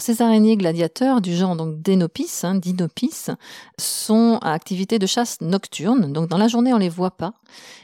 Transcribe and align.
Ces 0.00 0.22
araignées 0.22 0.56
gladiateurs 0.56 1.20
du 1.20 1.36
genre 1.36 1.56
donc 1.56 1.82
Denopis, 1.82 2.40
hein, 2.42 2.54
Dinopis, 2.54 3.26
sont 3.78 4.38
à 4.40 4.52
activité 4.52 4.98
de 4.98 5.06
chasse 5.06 5.40
nocturne. 5.42 6.12
Donc 6.12 6.28
dans 6.28 6.38
la 6.38 6.48
journée, 6.48 6.72
on 6.72 6.78
les 6.78 6.88
voit 6.88 7.10
pas, 7.10 7.34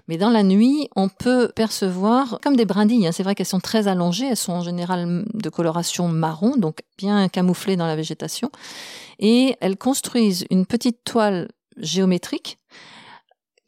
mais 0.08 0.16
dans 0.16 0.30
la 0.30 0.42
nuit, 0.42 0.88
on 0.96 1.10
peut 1.10 1.52
percevoir 1.54 2.38
comme 2.42 2.56
des 2.56 2.64
brindilles. 2.64 3.06
Hein. 3.06 3.12
C'est 3.12 3.22
vrai 3.22 3.34
qu'elles 3.34 3.44
sont 3.44 3.60
très 3.60 3.86
allongées, 3.86 4.28
elles 4.30 4.36
sont 4.36 4.54
en 4.54 4.62
général 4.62 5.26
de 5.34 5.50
coloration 5.50 6.08
marron, 6.08 6.56
donc 6.56 6.78
bien 6.96 7.28
camouflées 7.28 7.76
dans 7.76 7.86
la 7.86 7.96
végétation, 7.96 8.50
et 9.18 9.56
elles 9.60 9.76
construisent 9.76 10.46
une 10.50 10.64
petite 10.64 11.04
toile 11.04 11.48
géométrique 11.76 12.58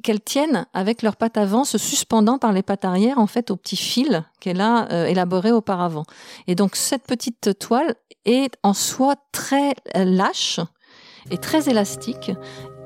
qu'elles 0.03 0.21
tiennent 0.21 0.67
avec 0.75 1.03
leurs 1.03 1.17
pattes 1.17 1.37
avant, 1.37 1.65
se 1.65 1.79
suspendant 1.79 2.39
par 2.39 2.53
les 2.53 2.63
pattes 2.63 2.85
arrière, 2.85 3.19
en 3.19 3.27
fait, 3.27 3.51
au 3.51 3.57
petit 3.57 3.77
fil 3.77 4.25
qu'elle 4.41 4.61
a 4.61 4.91
euh, 4.93 5.07
élaboré 5.07 5.51
auparavant. 5.51 6.05
Et 6.47 6.55
donc, 6.55 6.77
cette 6.77 7.05
petite 7.05 7.59
toile 7.59 7.95
est 8.25 8.55
en 8.63 8.75
soi 8.75 9.17
très 9.33 9.75
euh, 9.97 10.05
lâche 10.05 10.61
et 11.31 11.39
très 11.39 11.69
élastique. 11.69 12.31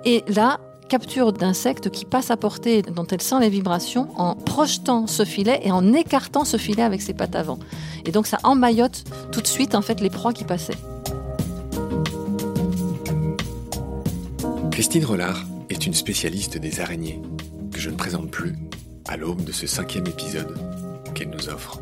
Et 0.04 0.24
là, 0.28 0.58
capture 0.88 1.32
d'insectes 1.32 1.90
qui 1.90 2.04
passent 2.04 2.30
à 2.30 2.36
portée, 2.36 2.82
dont 2.82 3.06
elle 3.06 3.22
sent 3.22 3.40
les 3.40 3.48
vibrations, 3.48 4.08
en 4.16 4.34
projetant 4.34 5.06
ce 5.06 5.24
filet 5.24 5.60
et 5.62 5.72
en 5.72 5.92
écartant 5.92 6.44
ce 6.44 6.56
filet 6.56 6.82
avec 6.82 7.02
ses 7.02 7.14
pattes 7.14 7.36
avant. 7.36 7.58
Et 8.04 8.12
donc, 8.12 8.26
ça 8.26 8.38
emmaillote 8.42 9.04
tout 9.32 9.40
de 9.40 9.46
suite, 9.46 9.74
en 9.74 9.82
fait, 9.82 10.00
les 10.00 10.10
proies 10.10 10.32
qui 10.32 10.44
passaient. 10.44 10.76
Christine 14.70 15.04
Rollard 15.04 15.44
est 15.72 15.86
une 15.86 15.94
spécialiste 15.94 16.58
des 16.58 16.80
araignées, 16.80 17.20
que 17.72 17.80
je 17.80 17.88
ne 17.88 17.96
présente 17.96 18.30
plus 18.30 18.54
à 19.08 19.16
l'aube 19.16 19.42
de 19.42 19.52
ce 19.52 19.66
cinquième 19.66 20.06
épisode 20.06 20.54
qu'elle 21.14 21.30
nous 21.30 21.48
offre. 21.48 21.80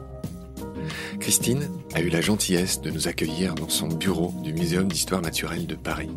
Christine 1.19 1.69
a 1.95 2.01
eu 2.01 2.09
la 2.09 2.21
gentillesse 2.21 2.81
de 2.81 2.91
nous 2.91 3.09
accueillir 3.09 3.55
dans 3.57 3.69
son 3.69 3.89
bureau 3.89 4.33
du 4.45 4.53
Muséum 4.53 4.87
d'histoire 4.87 5.21
naturelle 5.21 5.67
de 5.67 5.75
Paris. 5.75 6.11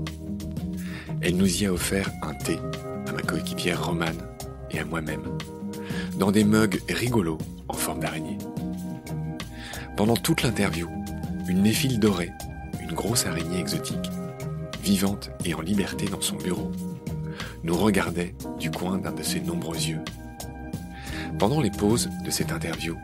Elle 1.21 1.35
nous 1.35 1.63
y 1.63 1.66
a 1.66 1.73
offert 1.73 2.11
un 2.21 2.35
thé 2.35 2.59
à 3.07 3.11
ma 3.11 3.21
coéquipière 3.21 3.83
Romane 3.83 4.21
et 4.69 4.79
à 4.79 4.85
moi-même, 4.85 5.23
dans 6.19 6.31
des 6.31 6.44
mugs 6.44 6.79
rigolos 6.89 7.39
en 7.67 7.73
forme 7.73 8.01
d'araignée. 8.01 8.38
Pendant 9.97 10.16
toute 10.16 10.44
l'interview, 10.44 10.88
une 11.49 11.63
néphile 11.63 11.99
dorée, 11.99 12.31
une 12.81 12.94
grosse 12.94 13.25
araignée 13.25 13.59
exotique, 13.59 14.11
vivante 14.83 15.31
et 15.44 15.55
en 15.55 15.61
liberté 15.61 16.05
dans 16.05 16.21
son 16.21 16.35
bureau, 16.35 16.71
nous 17.64 17.75
regardait 17.75 18.36
du 18.59 18.72
coin 18.72 18.97
d'un 18.97 19.11
de 19.11 19.23
ses 19.23 19.39
nombreux 19.39 19.78
yeux. 19.78 20.02
Pendant 21.39 21.61
les 21.61 21.72
pauses 21.72 22.09
de 22.23 22.31
cette 22.31 22.52
interview, 22.52 22.97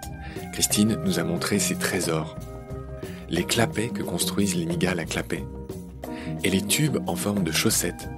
Christine 0.54 0.98
nous 1.04 1.20
a 1.20 1.24
montré 1.24 1.60
ses 1.60 1.76
trésors, 1.76 2.38
les 3.30 3.44
clapets 3.44 3.90
que 3.90 4.04
construisent 4.04 4.56
les 4.56 4.66
migales 4.66 5.00
à 5.00 5.06
clapets, 5.06 5.46
et 6.44 6.50
les 6.50 6.62
tubes 6.62 7.00
en 7.08 7.16
forme 7.16 7.44
de 7.44 7.52
chaussettes, 7.52 8.10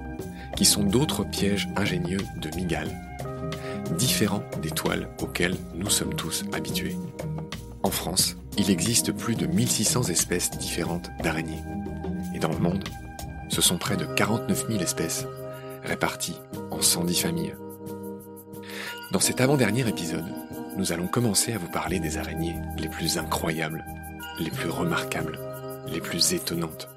qui 0.56 0.64
sont 0.64 0.84
d'autres 0.84 1.24
pièges 1.24 1.68
ingénieux 1.76 2.20
de 2.36 2.54
migales, 2.56 2.94
différents 3.98 4.42
des 4.60 4.70
toiles 4.70 5.08
auxquelles 5.20 5.56
nous 5.74 5.90
sommes 5.90 6.14
tous 6.14 6.44
habitués. 6.52 6.96
En 7.82 7.90
France, 7.90 8.36
il 8.58 8.70
existe 8.70 9.12
plus 9.12 9.34
de 9.34 9.46
1600 9.46 10.04
espèces 10.04 10.50
différentes 10.50 11.10
d'araignées. 11.22 11.62
Et 12.34 12.38
dans 12.38 12.52
le 12.52 12.58
monde, 12.58 12.84
ce 13.48 13.60
sont 13.60 13.78
près 13.78 13.96
de 13.96 14.04
49 14.04 14.66
000 14.68 14.80
espèces 14.80 15.26
réparties 15.82 16.38
en 16.70 16.80
110 16.80 17.20
familles. 17.20 17.56
Dans 19.10 19.20
cet 19.20 19.40
avant-dernier 19.40 19.86
épisode, 19.88 20.24
nous 20.76 20.92
allons 20.92 21.06
commencer 21.06 21.52
à 21.52 21.58
vous 21.58 21.70
parler 21.70 22.00
des 22.00 22.16
araignées 22.16 22.56
les 22.78 22.88
plus 22.88 23.18
incroyables, 23.18 23.84
les 24.38 24.50
plus 24.50 24.70
remarquables, 24.70 25.38
les 25.86 26.00
plus 26.00 26.32
étonnantes. 26.32 26.88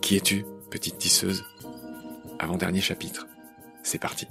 Qui 0.00 0.16
es-tu, 0.16 0.44
petite 0.70 0.98
tisseuse? 0.98 1.44
Avant-dernier 2.38 2.80
chapitre. 2.80 3.26
C'est 3.82 3.98
parti. 3.98 4.28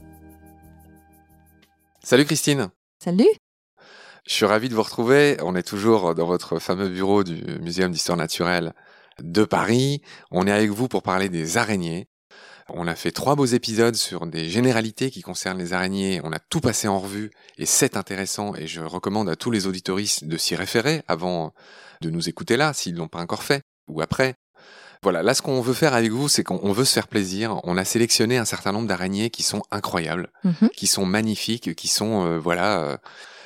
Salut 2.04 2.26
Christine 2.26 2.70
Salut 3.04 3.28
Je 4.28 4.34
suis 4.34 4.46
ravi 4.46 4.70
de 4.70 4.76
vous 4.76 4.84
retrouver. 4.84 5.38
On 5.42 5.56
est 5.56 5.68
toujours 5.68 6.16
dans 6.16 6.28
votre 6.28 6.60
fameux 6.60 6.88
bureau 6.88 7.24
du 7.24 7.42
Muséum 7.60 7.92
d'histoire 7.92 8.18
naturelle 8.18 8.74
de 9.22 9.44
Paris. 9.44 10.02
On 10.32 10.48
est 10.48 10.52
avec 10.52 10.70
vous 10.70 10.88
pour 10.88 11.04
parler 11.04 11.30
des 11.30 11.58
araignées. 11.58 12.08
On 12.70 12.88
a 12.88 12.96
fait 12.96 13.12
trois 13.12 13.36
beaux 13.36 13.46
épisodes 13.46 13.96
sur 13.96 14.26
des 14.26 14.50
généralités 14.50 15.12
qui 15.12 15.22
concernent 15.22 15.60
les 15.60 15.74
araignées. 15.74 16.20
On 16.24 16.32
a 16.32 16.40
tout 16.40 16.62
passé 16.62 16.88
en 16.88 17.00
revue 17.00 17.30
et 17.60 17.66
c'est 17.68 17.96
intéressant 17.96 18.56
et 18.56 18.66
je 18.66 18.82
recommande 18.82 19.30
à 19.30 19.36
tous 19.36 19.52
les 19.52 19.68
auditoristes 19.68 20.24
de 20.26 20.36
s'y 20.38 20.56
référer 20.56 21.04
avant 21.08 21.54
de 22.02 22.10
nous 22.10 22.28
écouter 22.28 22.58
là, 22.58 22.74
s'ils 22.74 22.96
l'ont 22.96 23.08
pas 23.08 23.20
encore 23.22 23.44
fait, 23.44 23.62
ou 23.88 24.02
après. 24.02 24.36
Voilà, 25.04 25.22
là 25.22 25.36
ce 25.36 25.44
qu'on 25.44 25.62
veut 25.62 25.74
faire 25.76 25.94
avec 25.94 26.12
vous, 26.12 26.28
c'est 26.28 26.44
qu'on 26.44 26.72
veut 26.72 26.86
se 26.86 26.94
faire 26.94 27.08
plaisir. 27.08 27.60
On 27.66 27.78
a 27.78 27.86
sélectionné 27.86 28.38
un 28.38 28.46
certain 28.46 28.72
nombre 28.72 28.88
d'araignées 28.88 29.30
qui 29.30 29.44
sont 29.44 29.62
incroyables, 29.70 30.30
Mhm. 30.44 30.70
qui 30.76 30.88
sont 30.88 31.06
magnifiques, 31.06 31.76
qui 31.76 31.88
sont, 31.88 32.26
euh, 32.26 32.40
voilà... 32.40 32.80
euh, 32.84 32.98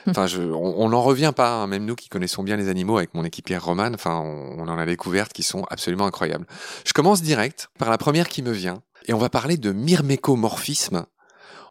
Enfin, 0.07 0.25
je, 0.27 0.41
on 0.41 0.89
n'en 0.89 1.01
revient 1.03 1.33
pas, 1.35 1.51
hein, 1.55 1.67
même 1.67 1.85
nous 1.85 1.93
qui 1.95 2.07
connaissons 2.07 2.41
bien 2.41 2.55
les 2.55 2.69
animaux 2.69 2.97
avec 2.97 3.13
mon 3.13 3.25
équipière 3.25 3.63
Romane, 3.65 3.93
enfin, 3.93 4.15
on, 4.15 4.57
on 4.57 4.67
en 4.69 4.77
a 4.79 4.85
découvertes 4.85 5.33
qui 5.33 5.43
sont 5.43 5.65
absolument 5.69 6.05
incroyables. 6.05 6.47
Je 6.85 6.93
commence 6.93 7.21
direct 7.21 7.67
par 7.77 7.89
la 7.91 7.97
première 7.99 8.29
qui 8.29 8.41
me 8.41 8.51
vient, 8.51 8.81
et 9.07 9.13
on 9.13 9.17
va 9.17 9.29
parler 9.29 9.57
de 9.57 9.71
myrmécomorphisme, 9.71 11.05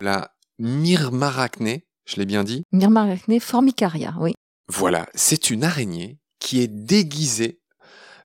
la 0.01 0.33
myrmarachné, 0.59 1.87
je 2.05 2.17
l'ai 2.17 2.27
bien 2.27 2.45
dit. 2.45 2.65
Myrmarachné 2.73 3.41
formicaria, 3.41 4.15
oui. 4.21 4.35
Voilà, 4.69 5.09
c'est 5.15 5.51
une 5.51 5.65
araignée 5.65 6.19
qui 6.41 6.61
est 6.61 6.69
déguisée 6.69 7.61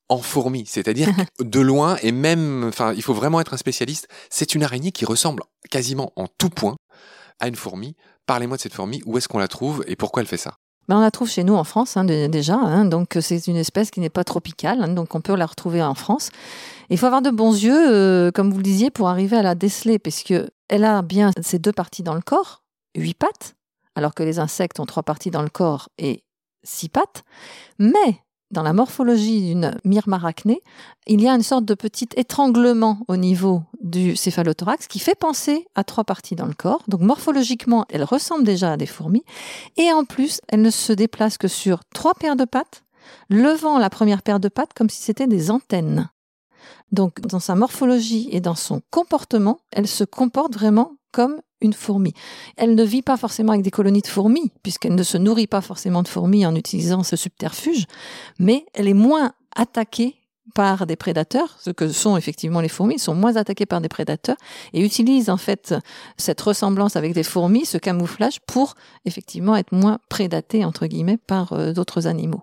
en 0.08 0.18
fourmi, 0.18 0.66
c'est-à-dire 0.66 1.08
de 1.40 1.60
loin 1.60 1.96
et 2.02 2.12
même, 2.12 2.64
enfin, 2.64 2.92
il 2.92 3.02
faut 3.02 3.14
vraiment 3.14 3.40
être 3.40 3.54
un 3.54 3.58
spécialiste. 3.58 4.08
C'est 4.30 4.54
une 4.54 4.62
araignée 4.62 4.92
qui 4.92 5.04
ressemble 5.04 5.42
quasiment 5.70 6.12
en 6.16 6.26
tout 6.26 6.50
point 6.50 6.76
à 7.40 7.48
une 7.48 7.56
fourmi. 7.56 7.96
Parlez-moi 8.26 8.56
de 8.56 8.62
cette 8.62 8.74
fourmi, 8.74 9.02
où 9.06 9.18
est-ce 9.18 9.28
qu'on 9.28 9.38
la 9.38 9.48
trouve 9.48 9.84
et 9.86 9.96
pourquoi 9.96 10.22
elle 10.22 10.28
fait 10.28 10.36
ça? 10.36 10.56
Ben, 10.88 10.98
on 10.98 11.00
la 11.00 11.10
trouve 11.10 11.30
chez 11.30 11.44
nous 11.44 11.54
en 11.54 11.64
France 11.64 11.96
hein, 11.96 12.04
déjà, 12.04 12.56
hein, 12.56 12.84
donc 12.84 13.16
c'est 13.20 13.46
une 13.46 13.56
espèce 13.56 13.90
qui 13.90 14.00
n'est 14.00 14.10
pas 14.10 14.24
tropicale, 14.24 14.82
hein, 14.82 14.88
donc 14.88 15.14
on 15.14 15.20
peut 15.20 15.34
la 15.34 15.46
retrouver 15.46 15.82
en 15.82 15.94
France. 15.94 16.30
Il 16.90 16.98
faut 16.98 17.06
avoir 17.06 17.22
de 17.22 17.30
bons 17.30 17.54
yeux, 17.54 17.90
euh, 17.90 18.30
comme 18.30 18.50
vous 18.50 18.58
le 18.58 18.62
disiez, 18.62 18.90
pour 18.90 19.08
arriver 19.08 19.36
à 19.36 19.42
la 19.42 19.54
déceler, 19.54 19.98
puisque 19.98 20.34
elle 20.68 20.84
a 20.84 21.00
bien 21.02 21.30
ces 21.42 21.58
deux 21.58 21.72
parties 21.72 22.02
dans 22.02 22.14
le 22.14 22.20
corps, 22.20 22.62
huit 22.96 23.14
pattes, 23.14 23.54
alors 23.94 24.14
que 24.14 24.22
les 24.22 24.38
insectes 24.38 24.78
ont 24.80 24.86
trois 24.86 25.02
parties 25.02 25.30
dans 25.30 25.42
le 25.42 25.48
corps 25.48 25.88
et 25.98 26.22
six 26.64 26.88
pattes. 26.88 27.24
Mais 27.78 28.23
dans 28.54 28.62
la 28.62 28.72
morphologie 28.72 29.42
d'une 29.42 29.78
myrmarachné, 29.84 30.62
il 31.06 31.20
y 31.20 31.28
a 31.28 31.34
une 31.34 31.42
sorte 31.42 31.66
de 31.66 31.74
petit 31.74 32.08
étranglement 32.16 33.00
au 33.08 33.16
niveau 33.16 33.62
du 33.82 34.16
céphalothorax 34.16 34.86
qui 34.86 34.98
fait 34.98 35.14
penser 35.14 35.66
à 35.74 35.84
trois 35.84 36.04
parties 36.04 36.36
dans 36.36 36.46
le 36.46 36.54
corps. 36.54 36.82
Donc 36.88 37.02
morphologiquement, 37.02 37.84
elle 37.90 38.04
ressemble 38.04 38.44
déjà 38.44 38.72
à 38.72 38.76
des 38.78 38.86
fourmis. 38.86 39.24
Et 39.76 39.92
en 39.92 40.04
plus, 40.04 40.40
elle 40.48 40.62
ne 40.62 40.70
se 40.70 40.94
déplace 40.94 41.36
que 41.36 41.48
sur 41.48 41.80
trois 41.92 42.14
paires 42.14 42.36
de 42.36 42.46
pattes, 42.46 42.84
levant 43.28 43.78
la 43.78 43.90
première 43.90 44.22
paire 44.22 44.40
de 44.40 44.48
pattes 44.48 44.72
comme 44.74 44.88
si 44.88 45.02
c'était 45.02 45.26
des 45.26 45.50
antennes. 45.50 46.08
Donc, 46.92 47.20
dans 47.20 47.40
sa 47.40 47.54
morphologie 47.54 48.28
et 48.32 48.40
dans 48.40 48.54
son 48.54 48.82
comportement, 48.90 49.60
elle 49.72 49.88
se 49.88 50.04
comporte 50.04 50.54
vraiment 50.54 50.92
comme 51.12 51.40
une 51.60 51.72
fourmi. 51.72 52.12
Elle 52.56 52.74
ne 52.74 52.84
vit 52.84 53.02
pas 53.02 53.16
forcément 53.16 53.52
avec 53.52 53.64
des 53.64 53.70
colonies 53.70 54.02
de 54.02 54.06
fourmis, 54.06 54.52
puisqu'elle 54.62 54.94
ne 54.94 55.02
se 55.02 55.16
nourrit 55.16 55.46
pas 55.46 55.60
forcément 55.60 56.02
de 56.02 56.08
fourmis 56.08 56.44
en 56.44 56.54
utilisant 56.54 57.02
ce 57.02 57.16
subterfuge, 57.16 57.86
mais 58.38 58.66
elle 58.74 58.88
est 58.88 58.94
moins 58.94 59.32
attaquée 59.56 60.16
par 60.54 60.86
des 60.86 60.96
prédateurs, 60.96 61.56
ce 61.58 61.70
que 61.70 61.90
sont 61.90 62.16
effectivement 62.16 62.60
les 62.60 62.68
fourmis, 62.68 62.98
sont 62.98 63.14
moins 63.14 63.36
attaquées 63.36 63.66
par 63.66 63.80
des 63.80 63.88
prédateurs 63.88 64.36
et 64.72 64.84
utilisent 64.84 65.30
en 65.30 65.36
fait 65.36 65.74
cette 66.16 66.40
ressemblance 66.40 66.96
avec 66.96 67.14
des 67.14 67.22
fourmis, 67.22 67.64
ce 67.64 67.78
camouflage, 67.78 68.40
pour 68.46 68.74
effectivement 69.04 69.56
être 69.56 69.72
moins 69.72 69.98
guillemets 70.86 71.16
par 71.16 71.52
euh, 71.54 71.72
d'autres 71.72 72.06
animaux. 72.06 72.42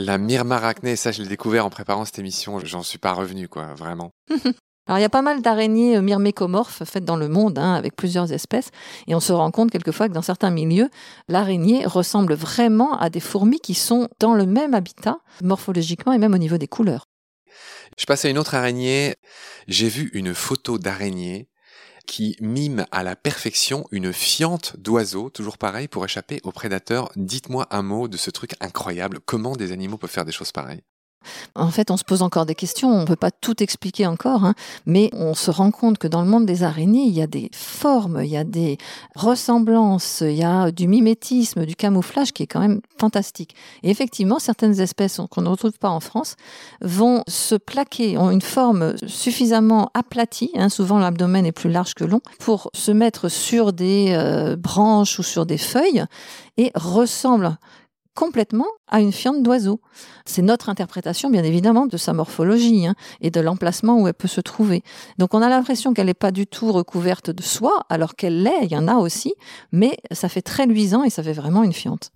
La 0.00 0.16
myrmarachné, 0.16 0.94
ça 0.94 1.10
je 1.10 1.22
l'ai 1.22 1.28
découvert 1.28 1.66
en 1.66 1.70
préparant 1.70 2.04
cette 2.04 2.20
émission, 2.20 2.60
j'en 2.60 2.84
suis 2.84 2.98
pas 2.98 3.12
revenu, 3.12 3.48
quoi, 3.48 3.74
vraiment. 3.74 4.12
Alors 4.86 5.00
il 5.00 5.02
y 5.02 5.04
a 5.04 5.08
pas 5.08 5.22
mal 5.22 5.42
d'araignées 5.42 5.96
euh, 5.96 6.02
myrmécomorphes 6.02 6.84
faites 6.84 7.04
dans 7.04 7.16
le 7.16 7.26
monde, 7.26 7.58
hein, 7.58 7.74
avec 7.74 7.96
plusieurs 7.96 8.32
espèces, 8.32 8.70
et 9.08 9.16
on 9.16 9.20
se 9.20 9.32
rend 9.32 9.50
compte 9.50 9.72
quelquefois 9.72 10.08
que 10.08 10.14
dans 10.14 10.22
certains 10.22 10.50
milieux, 10.50 10.88
l'araignée 11.26 11.84
ressemble 11.84 12.34
vraiment 12.34 12.96
à 12.96 13.10
des 13.10 13.18
fourmis 13.18 13.58
qui 13.58 13.74
sont 13.74 14.08
dans 14.20 14.34
le 14.34 14.46
même 14.46 14.72
habitat, 14.72 15.18
morphologiquement 15.42 16.12
et 16.12 16.18
même 16.18 16.32
au 16.32 16.38
niveau 16.38 16.58
des 16.58 16.68
couleurs. 16.68 17.06
Je 17.98 18.06
passe 18.06 18.24
à 18.24 18.28
une 18.28 18.38
autre 18.38 18.54
araignée. 18.54 19.16
J'ai 19.66 19.88
vu 19.88 20.10
une 20.14 20.32
photo 20.32 20.78
d'araignée 20.78 21.48
qui 22.08 22.36
mime 22.40 22.86
à 22.90 23.04
la 23.04 23.14
perfection 23.14 23.84
une 23.92 24.12
fiente 24.12 24.74
d'oiseau, 24.78 25.28
toujours 25.30 25.58
pareil, 25.58 25.86
pour 25.88 26.04
échapper 26.04 26.40
aux 26.42 26.52
prédateurs. 26.52 27.12
Dites-moi 27.14 27.68
un 27.70 27.82
mot 27.82 28.08
de 28.08 28.16
ce 28.16 28.30
truc 28.30 28.54
incroyable. 28.60 29.20
Comment 29.26 29.54
des 29.54 29.70
animaux 29.72 29.98
peuvent 29.98 30.10
faire 30.10 30.24
des 30.24 30.32
choses 30.32 30.50
pareilles? 30.50 30.82
En 31.54 31.70
fait, 31.70 31.90
on 31.90 31.96
se 31.96 32.04
pose 32.04 32.22
encore 32.22 32.46
des 32.46 32.54
questions, 32.54 32.90
on 32.90 33.00
ne 33.00 33.06
peut 33.06 33.16
pas 33.16 33.30
tout 33.30 33.62
expliquer 33.62 34.06
encore, 34.06 34.44
hein, 34.44 34.54
mais 34.86 35.10
on 35.12 35.34
se 35.34 35.50
rend 35.50 35.70
compte 35.70 35.98
que 35.98 36.08
dans 36.08 36.22
le 36.22 36.28
monde 36.28 36.46
des 36.46 36.62
araignées, 36.62 37.04
il 37.04 37.14
y 37.14 37.22
a 37.22 37.26
des 37.26 37.50
formes, 37.52 38.20
il 38.22 38.30
y 38.30 38.36
a 38.36 38.44
des 38.44 38.78
ressemblances, 39.14 40.22
il 40.22 40.36
y 40.36 40.44
a 40.44 40.70
du 40.70 40.88
mimétisme, 40.88 41.66
du 41.66 41.76
camouflage 41.76 42.32
qui 42.32 42.44
est 42.44 42.46
quand 42.46 42.60
même 42.60 42.80
fantastique. 42.98 43.54
Et 43.82 43.90
effectivement, 43.90 44.38
certaines 44.38 44.80
espèces 44.80 45.20
qu'on 45.30 45.42
ne 45.42 45.48
retrouve 45.48 45.78
pas 45.78 45.90
en 45.90 46.00
France 46.00 46.36
vont 46.80 47.24
se 47.26 47.54
plaquer, 47.54 48.18
ont 48.18 48.30
une 48.30 48.42
forme 48.42 48.94
suffisamment 49.06 49.90
aplatie, 49.94 50.50
hein, 50.54 50.68
souvent 50.68 50.98
l'abdomen 50.98 51.44
est 51.46 51.52
plus 51.52 51.70
large 51.70 51.94
que 51.94 52.04
long, 52.04 52.20
pour 52.38 52.70
se 52.74 52.92
mettre 52.92 53.28
sur 53.28 53.72
des 53.72 54.12
euh, 54.12 54.56
branches 54.56 55.18
ou 55.18 55.22
sur 55.22 55.46
des 55.46 55.58
feuilles 55.58 56.04
et 56.56 56.70
ressemblent 56.74 57.56
complètement 58.18 58.66
à 58.88 59.00
une 59.00 59.12
fiente 59.12 59.44
d'oiseau. 59.44 59.80
C'est 60.24 60.42
notre 60.42 60.70
interprétation, 60.70 61.30
bien 61.30 61.44
évidemment, 61.44 61.86
de 61.86 61.96
sa 61.96 62.12
morphologie 62.12 62.84
hein, 62.84 62.96
et 63.20 63.30
de 63.30 63.40
l'emplacement 63.40 64.00
où 64.00 64.08
elle 64.08 64.14
peut 64.14 64.26
se 64.26 64.40
trouver. 64.40 64.82
Donc 65.18 65.34
on 65.34 65.40
a 65.40 65.48
l'impression 65.48 65.94
qu'elle 65.94 66.06
n'est 66.06 66.14
pas 66.14 66.32
du 66.32 66.48
tout 66.48 66.72
recouverte 66.72 67.30
de 67.30 67.42
soie, 67.44 67.86
alors 67.88 68.16
qu'elle 68.16 68.42
l'est, 68.42 68.64
il 68.64 68.72
y 68.72 68.76
en 68.76 68.88
a 68.88 68.96
aussi, 68.96 69.34
mais 69.70 69.98
ça 70.10 70.28
fait 70.28 70.42
très 70.42 70.66
luisant 70.66 71.04
et 71.04 71.10
ça 71.10 71.22
fait 71.22 71.32
vraiment 71.32 71.62
une 71.62 71.72
fiente. 71.72 72.10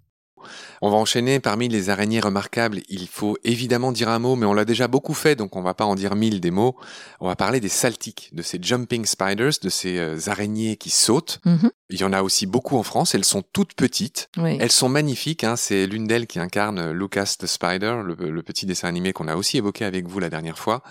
On 0.80 0.90
va 0.90 0.96
enchaîner 0.96 1.40
parmi 1.40 1.68
les 1.68 1.90
araignées 1.90 2.20
remarquables. 2.20 2.80
Il 2.88 3.08
faut 3.08 3.36
évidemment 3.44 3.92
dire 3.92 4.08
un 4.08 4.18
mot, 4.18 4.36
mais 4.36 4.46
on 4.46 4.54
l'a 4.54 4.64
déjà 4.64 4.88
beaucoup 4.88 5.14
fait, 5.14 5.36
donc 5.36 5.56
on 5.56 5.62
va 5.62 5.74
pas 5.74 5.84
en 5.84 5.94
dire 5.94 6.14
mille 6.14 6.40
des 6.40 6.50
mots. 6.50 6.76
On 7.20 7.26
va 7.26 7.36
parler 7.36 7.60
des 7.60 7.68
saltiques, 7.68 8.30
de 8.32 8.42
ces 8.42 8.58
jumping 8.60 9.04
spiders, 9.06 9.52
de 9.62 9.68
ces 9.68 9.98
euh, 9.98 10.18
araignées 10.26 10.76
qui 10.76 10.90
sautent. 10.90 11.40
Mhm. 11.44 11.70
Il 11.90 12.00
y 12.00 12.04
en 12.04 12.12
a 12.12 12.22
aussi 12.22 12.46
beaucoup 12.46 12.78
en 12.78 12.82
France. 12.82 13.14
Elles 13.14 13.24
sont 13.24 13.42
toutes 13.52 13.74
petites. 13.74 14.30
Oui. 14.38 14.56
Elles 14.60 14.72
sont 14.72 14.88
magnifiques. 14.88 15.44
Hein. 15.44 15.56
C'est 15.56 15.86
l'une 15.86 16.06
d'elles 16.06 16.26
qui 16.26 16.38
incarne 16.38 16.90
Lucas 16.90 17.34
the 17.38 17.46
Spider, 17.46 18.00
le, 18.04 18.30
le 18.30 18.42
petit 18.42 18.64
dessin 18.64 18.88
animé 18.88 19.12
qu'on 19.12 19.28
a 19.28 19.36
aussi 19.36 19.58
évoqué 19.58 19.84
avec 19.84 20.08
vous 20.08 20.18
la 20.18 20.30
dernière 20.30 20.58
fois. 20.58 20.82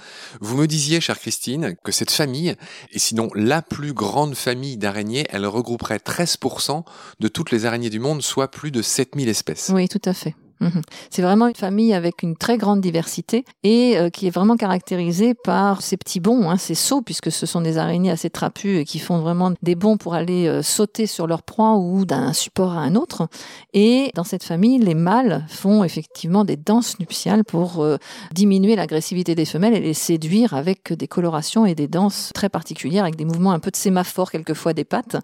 Vous 0.41 0.57
me 0.57 0.67
disiez, 0.67 1.01
chère 1.01 1.19
Christine, 1.19 1.75
que 1.83 1.91
cette 1.91 2.11
famille, 2.11 2.55
et 2.91 2.99
sinon 2.99 3.29
la 3.33 3.61
plus 3.61 3.93
grande 3.93 4.35
famille 4.35 4.77
d'araignées, 4.77 5.25
elle 5.29 5.45
regrouperait 5.45 5.97
13% 5.97 6.83
de 7.19 7.27
toutes 7.27 7.51
les 7.51 7.65
araignées 7.65 7.89
du 7.89 7.99
monde, 7.99 8.21
soit 8.21 8.49
plus 8.49 8.71
de 8.71 8.81
7000 8.81 9.29
espèces. 9.29 9.40
Oui, 9.73 9.87
tout 9.87 10.01
à 10.05 10.13
fait. 10.13 10.35
Mhm. 10.61 10.81
C'est 11.09 11.23
vraiment 11.23 11.47
une 11.47 11.55
famille 11.55 11.93
avec 11.93 12.21
une 12.21 12.37
très 12.37 12.57
grande 12.57 12.81
diversité 12.81 13.45
et 13.63 13.97
euh, 13.97 14.09
qui 14.09 14.27
est 14.27 14.29
vraiment 14.29 14.55
caractérisée 14.55 15.33
par 15.33 15.81
ces 15.81 15.97
petits 15.97 16.19
bonds, 16.19 16.49
hein, 16.49 16.57
ces 16.57 16.75
sauts, 16.75 17.01
puisque 17.01 17.31
ce 17.31 17.47
sont 17.47 17.61
des 17.61 17.79
araignées 17.79 18.11
assez 18.11 18.29
trapues 18.29 18.77
et 18.77 18.85
qui 18.85 18.99
font 18.99 19.19
vraiment 19.19 19.53
des 19.63 19.73
bonds 19.73 19.97
pour 19.97 20.13
aller 20.13 20.47
euh, 20.47 20.61
sauter 20.61 21.07
sur 21.07 21.25
leur 21.25 21.41
proie 21.41 21.77
ou 21.77 22.05
d'un 22.05 22.31
support 22.31 22.73
à 22.73 22.81
un 22.81 22.95
autre. 22.95 23.27
Et 23.73 24.11
dans 24.13 24.23
cette 24.23 24.43
famille, 24.43 24.77
les 24.77 24.93
mâles 24.93 25.45
font 25.49 25.83
effectivement 25.83 26.45
des 26.45 26.57
danses 26.57 26.99
nuptiales 26.99 27.43
pour 27.43 27.81
euh, 27.81 27.97
diminuer 28.31 28.75
l'agressivité 28.75 29.33
des 29.33 29.45
femelles 29.45 29.73
et 29.73 29.79
les 29.79 29.95
séduire 29.95 30.53
avec 30.53 30.93
des 30.93 31.07
colorations 31.07 31.65
et 31.65 31.73
des 31.73 31.87
danses 31.87 32.29
très 32.35 32.49
particulières, 32.49 33.03
avec 33.03 33.15
des 33.15 33.25
mouvements 33.25 33.51
un 33.51 33.59
peu 33.59 33.71
de 33.71 33.75
sémaphore 33.75 34.31
quelquefois 34.31 34.73
des 34.73 34.83
pattes, 34.83 35.17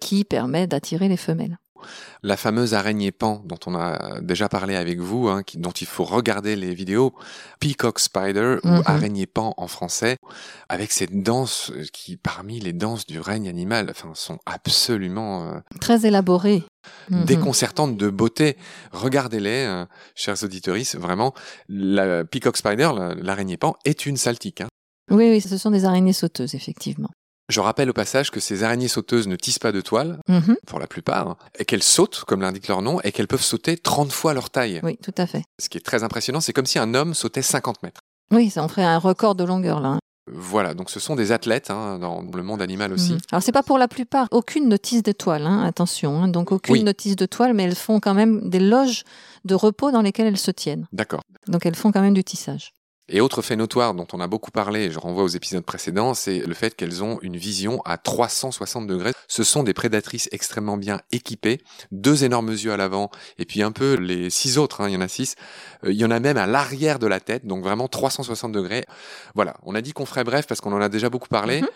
qui 0.00 0.24
permettent 0.24 0.70
d'attirer 0.70 1.08
les 1.08 1.16
femelles. 1.16 1.58
La 2.22 2.36
fameuse 2.36 2.72
araignée 2.74 3.12
pan 3.12 3.42
dont 3.44 3.58
on 3.66 3.74
a 3.74 4.20
déjà 4.20 4.48
parlé 4.48 4.76
avec 4.76 5.00
vous, 5.00 5.28
hein, 5.28 5.42
qui- 5.42 5.58
dont 5.58 5.70
il 5.72 5.86
faut 5.86 6.04
regarder 6.04 6.56
les 6.56 6.74
vidéos, 6.74 7.14
Peacock 7.60 7.98
Spider 7.98 8.56
ou 8.64 8.68
Mhm. 8.68 8.82
araignée 8.86 9.26
pan 9.26 9.54
en 9.56 9.66
français, 9.68 10.16
avec 10.68 10.92
cette 10.92 11.22
danse 11.22 11.70
euh, 11.74 11.84
qui, 11.92 12.16
parmi 12.16 12.60
les 12.60 12.72
danses 12.72 13.06
du 13.06 13.20
règne 13.20 13.48
animal, 13.48 13.88
enfin, 13.90 14.10
sont 14.14 14.38
absolument 14.46 15.48
euh, 15.50 15.58
Très 15.80 16.06
élaboré. 16.06 16.64
Mhm. 17.10 17.24
déconcertantes 17.24 17.96
de 17.96 18.10
beauté. 18.10 18.56
Regardez-les, 18.92 19.64
euh, 19.66 19.86
chers 20.14 20.42
auditeurs, 20.44 20.76
vraiment. 20.98 21.32
La 21.68 22.24
Peacock 22.24 22.56
Spider, 22.56 22.90
la- 22.96 23.14
l'araignée 23.14 23.56
pan, 23.56 23.74
est 23.84 24.04
une 24.06 24.16
saltique. 24.18 24.60
hein. 24.60 24.68
Oui, 25.10 25.30
oui, 25.30 25.40
ce 25.40 25.56
sont 25.58 25.70
des 25.70 25.84
araignées 25.84 26.12
sauteuses, 26.12 26.54
effectivement. 26.54 27.10
Je 27.50 27.60
rappelle 27.60 27.90
au 27.90 27.92
passage 27.92 28.30
que 28.30 28.40
ces 28.40 28.62
araignées 28.64 28.88
sauteuses 28.88 29.28
ne 29.28 29.36
tissent 29.36 29.58
pas 29.58 29.72
de 29.72 29.80
toile, 29.82 30.18
Mhm. 30.28 30.56
pour 30.66 30.78
la 30.78 30.86
plupart, 30.86 31.36
et 31.58 31.64
qu'elles 31.66 31.82
sautent, 31.82 32.24
comme 32.26 32.40
l'indique 32.40 32.68
leur 32.68 32.80
nom, 32.80 33.00
et 33.02 33.12
qu'elles 33.12 33.28
peuvent 33.28 33.42
sauter 33.42 33.76
30 33.76 34.12
fois 34.12 34.32
leur 34.32 34.48
taille. 34.50 34.80
Oui, 34.82 34.96
tout 35.02 35.12
à 35.18 35.26
fait. 35.26 35.42
Ce 35.60 35.68
qui 35.68 35.76
est 35.76 35.82
très 35.82 36.02
impressionnant, 36.04 36.40
c'est 36.40 36.54
comme 36.54 36.64
si 36.66 36.78
un 36.78 36.94
homme 36.94 37.12
sautait 37.12 37.42
50 37.42 37.82
mètres. 37.82 38.00
Oui, 38.30 38.48
ça 38.48 38.62
en 38.62 38.68
ferait 38.68 38.84
un 38.84 38.98
record 38.98 39.34
de 39.34 39.44
longueur 39.44 39.80
là. 39.80 39.88
hein. 39.90 39.98
Voilà, 40.32 40.72
donc 40.72 40.88
ce 40.88 41.00
sont 41.00 41.16
des 41.16 41.32
athlètes 41.32 41.70
hein, 41.70 41.98
dans 41.98 42.22
le 42.22 42.42
monde 42.42 42.62
animal 42.62 42.94
aussi. 42.94 43.12
Mhm. 43.12 43.18
Alors 43.30 43.42
c'est 43.42 43.52
pas 43.52 43.62
pour 43.62 43.76
la 43.76 43.88
plupart, 43.88 44.26
aucune 44.30 44.68
ne 44.70 44.78
tisse 44.78 45.02
de 45.02 45.12
toile, 45.12 45.46
hein, 45.46 45.62
attention. 45.64 46.22
hein. 46.22 46.28
donc 46.28 46.50
aucune 46.50 46.72
Oui. 46.72 46.82
ne 46.82 46.92
tisse 46.92 47.14
de 47.14 47.26
toile, 47.26 47.52
mais 47.52 47.64
elles 47.64 47.74
font 47.76 48.00
quand 48.00 48.14
même 48.14 48.48
des 48.48 48.58
loges 48.58 49.04
de 49.44 49.54
repos 49.54 49.90
dans 49.90 50.00
lesquelles 50.00 50.28
elles 50.28 50.38
se 50.38 50.50
tiennent. 50.50 50.86
D'accord. 50.92 51.20
Donc 51.46 51.66
elles 51.66 51.74
font 51.74 51.92
quand 51.92 52.00
même 52.00 52.14
du 52.14 52.24
tissage. 52.24 52.72
Et 53.08 53.20
autre 53.20 53.42
fait 53.42 53.56
notoire 53.56 53.92
dont 53.92 54.06
on 54.12 54.20
a 54.20 54.26
beaucoup 54.26 54.50
parlé, 54.50 54.84
et 54.84 54.90
je 54.90 54.98
renvoie 54.98 55.24
aux 55.24 55.28
épisodes 55.28 55.64
précédents, 55.64 56.14
c'est 56.14 56.38
le 56.38 56.54
fait 56.54 56.74
qu'elles 56.74 57.04
ont 57.04 57.18
une 57.20 57.36
vision 57.36 57.82
à 57.84 57.98
360 57.98 58.86
degrés. 58.86 59.12
Ce 59.28 59.44
sont 59.44 59.62
des 59.62 59.74
prédatrices 59.74 60.28
extrêmement 60.32 60.78
bien 60.78 61.00
équipées, 61.12 61.60
deux 61.92 62.24
énormes 62.24 62.50
yeux 62.50 62.72
à 62.72 62.78
l'avant, 62.78 63.10
et 63.38 63.44
puis 63.44 63.62
un 63.62 63.72
peu 63.72 63.94
les 63.94 64.30
six 64.30 64.56
autres, 64.56 64.80
hein, 64.80 64.88
il 64.88 64.94
y 64.94 64.96
en 64.96 65.02
a 65.02 65.08
six. 65.08 65.34
Euh, 65.84 65.92
il 65.92 65.98
y 65.98 66.04
en 66.04 66.10
a 66.10 66.18
même 66.18 66.38
à 66.38 66.46
l'arrière 66.46 66.98
de 66.98 67.06
la 67.06 67.20
tête, 67.20 67.46
donc 67.46 67.62
vraiment 67.62 67.88
360 67.88 68.52
degrés. 68.52 68.84
Voilà, 69.34 69.56
on 69.64 69.74
a 69.74 69.82
dit 69.82 69.92
qu'on 69.92 70.06
ferait 70.06 70.24
bref 70.24 70.46
parce 70.46 70.62
qu'on 70.62 70.72
en 70.72 70.80
a 70.80 70.88
déjà 70.88 71.10
beaucoup 71.10 71.28
parlé. 71.28 71.60
Mhm. 71.60 71.68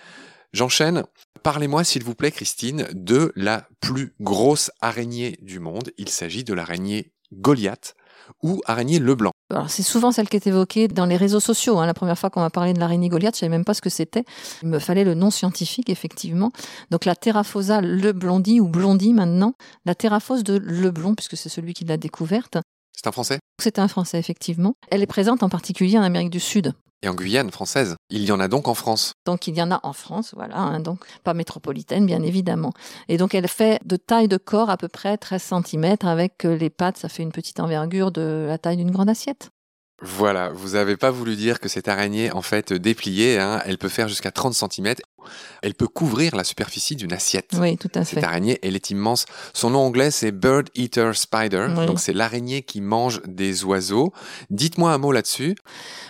J'enchaîne. 0.54 1.04
Parlez-moi, 1.42 1.84
s'il 1.84 2.04
vous 2.04 2.14
plaît, 2.14 2.32
Christine, 2.32 2.88
de 2.92 3.32
la 3.36 3.68
plus 3.80 4.14
grosse 4.18 4.70
araignée 4.80 5.38
du 5.42 5.60
monde. 5.60 5.90
Il 5.98 6.08
s'agit 6.08 6.42
de 6.42 6.54
l'araignée 6.54 7.12
Goliath 7.32 7.94
ou 8.42 8.62
araignée 8.64 8.98
Leblanc. 8.98 9.32
Alors 9.50 9.70
c'est 9.70 9.82
souvent 9.82 10.12
celle 10.12 10.28
qui 10.28 10.36
est 10.36 10.46
évoquée 10.46 10.88
dans 10.88 11.06
les 11.06 11.16
réseaux 11.16 11.40
sociaux. 11.40 11.78
hein. 11.78 11.86
La 11.86 11.94
première 11.94 12.18
fois 12.18 12.28
qu'on 12.28 12.40
m'a 12.40 12.50
parlé 12.50 12.74
de 12.74 12.78
l'araignée 12.80 13.08
Goliath, 13.08 13.34
je 13.34 13.40
savais 13.40 13.50
même 13.50 13.64
pas 13.64 13.72
ce 13.74 13.80
que 13.80 13.88
c'était. 13.88 14.24
Il 14.62 14.68
me 14.68 14.78
fallait 14.78 15.04
le 15.04 15.14
nom 15.14 15.30
scientifique, 15.30 15.88
effectivement. 15.88 16.50
Donc 16.90 17.06
la 17.06 17.16
Terraphosa 17.16 17.80
leblondi 17.80 18.60
ou 18.60 18.68
blondie 18.68 19.14
maintenant. 19.14 19.54
La 19.86 19.94
Terraphose 19.94 20.44
de 20.44 20.58
Leblond, 20.58 21.14
puisque 21.14 21.36
c'est 21.38 21.48
celui 21.48 21.72
qui 21.72 21.84
l'a 21.86 21.96
découverte. 21.96 22.58
C'est 22.94 23.06
un 23.06 23.12
français? 23.12 23.38
C'est 23.62 23.78
un 23.78 23.88
Français, 23.88 24.18
effectivement. 24.18 24.74
Elle 24.90 25.02
est 25.02 25.06
présente 25.06 25.42
en 25.42 25.48
particulier 25.48 25.98
en 25.98 26.02
Amérique 26.02 26.30
du 26.30 26.40
Sud. 26.40 26.74
Et 27.02 27.08
en 27.08 27.14
Guyane 27.14 27.50
française. 27.50 27.94
Il 28.10 28.24
y 28.24 28.32
en 28.32 28.40
a 28.40 28.48
donc 28.48 28.66
en 28.66 28.74
France. 28.74 29.12
Donc 29.24 29.46
il 29.46 29.56
y 29.56 29.62
en 29.62 29.70
a 29.70 29.80
en 29.82 29.92
France, 29.92 30.32
voilà, 30.34 30.56
hein, 30.56 30.80
donc 30.80 31.04
pas 31.22 31.34
métropolitaine 31.34 32.06
bien 32.06 32.22
évidemment. 32.22 32.72
Et 33.08 33.18
donc 33.18 33.34
elle 33.34 33.46
fait 33.46 33.80
de 33.84 33.96
taille 33.96 34.28
de 34.28 34.36
corps 34.36 34.70
à 34.70 34.76
peu 34.76 34.88
près 34.88 35.16
13 35.16 35.52
cm 35.64 35.96
avec 36.02 36.44
euh, 36.44 36.56
les 36.56 36.70
pattes, 36.70 36.96
ça 36.96 37.08
fait 37.08 37.22
une 37.22 37.32
petite 37.32 37.60
envergure 37.60 38.10
de 38.10 38.46
la 38.48 38.58
taille 38.58 38.78
d'une 38.78 38.90
grande 38.90 39.08
assiette. 39.08 39.50
Voilà, 40.00 40.50
vous 40.50 40.76
avez 40.76 40.96
pas 40.96 41.10
voulu 41.10 41.34
dire 41.34 41.58
que 41.58 41.68
cette 41.68 41.88
araignée, 41.88 42.30
en 42.30 42.42
fait, 42.42 42.72
dépliée, 42.72 43.38
hein, 43.38 43.60
elle 43.66 43.78
peut 43.78 43.88
faire 43.88 44.06
jusqu'à 44.06 44.30
30 44.30 44.54
cm. 44.54 44.94
Elle 45.62 45.74
peut 45.74 45.88
couvrir 45.88 46.34
la 46.34 46.44
superficie 46.44 46.96
d'une 46.96 47.12
assiette. 47.12 47.52
Oui, 47.58 47.76
tout 47.76 47.90
à 47.94 48.04
fait. 48.04 48.16
Cette 48.16 48.24
araignée, 48.24 48.58
elle 48.62 48.74
est 48.74 48.90
immense. 48.90 49.26
Son 49.52 49.70
nom 49.70 49.80
anglais, 49.80 50.10
c'est 50.10 50.32
Bird 50.32 50.68
Eater 50.74 51.14
Spider. 51.14 51.68
Oui. 51.76 51.86
Donc, 51.86 52.00
c'est 52.00 52.12
l'araignée 52.12 52.62
qui 52.62 52.80
mange 52.80 53.20
des 53.26 53.64
oiseaux. 53.64 54.12
Dites-moi 54.50 54.92
un 54.92 54.98
mot 54.98 55.12
là-dessus. 55.12 55.56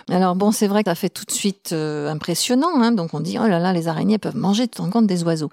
Alors 0.09 0.35
bon, 0.35 0.51
c'est 0.51 0.67
vrai 0.67 0.83
que 0.83 0.89
ça 0.89 0.95
fait 0.95 1.09
tout 1.09 1.25
de 1.25 1.31
suite 1.31 1.71
euh, 1.71 2.09
impressionnant. 2.09 2.81
Hein, 2.81 2.91
donc 2.91 3.13
on 3.13 3.19
dit 3.19 3.37
oh 3.39 3.47
là 3.47 3.59
là, 3.59 3.73
les 3.73 3.87
araignées 3.87 4.17
peuvent 4.17 4.35
manger 4.35 4.65
de 4.65 4.71
temps 4.71 4.85
en 4.85 4.89
temps 4.89 5.01
des 5.01 5.23
oiseaux. 5.23 5.49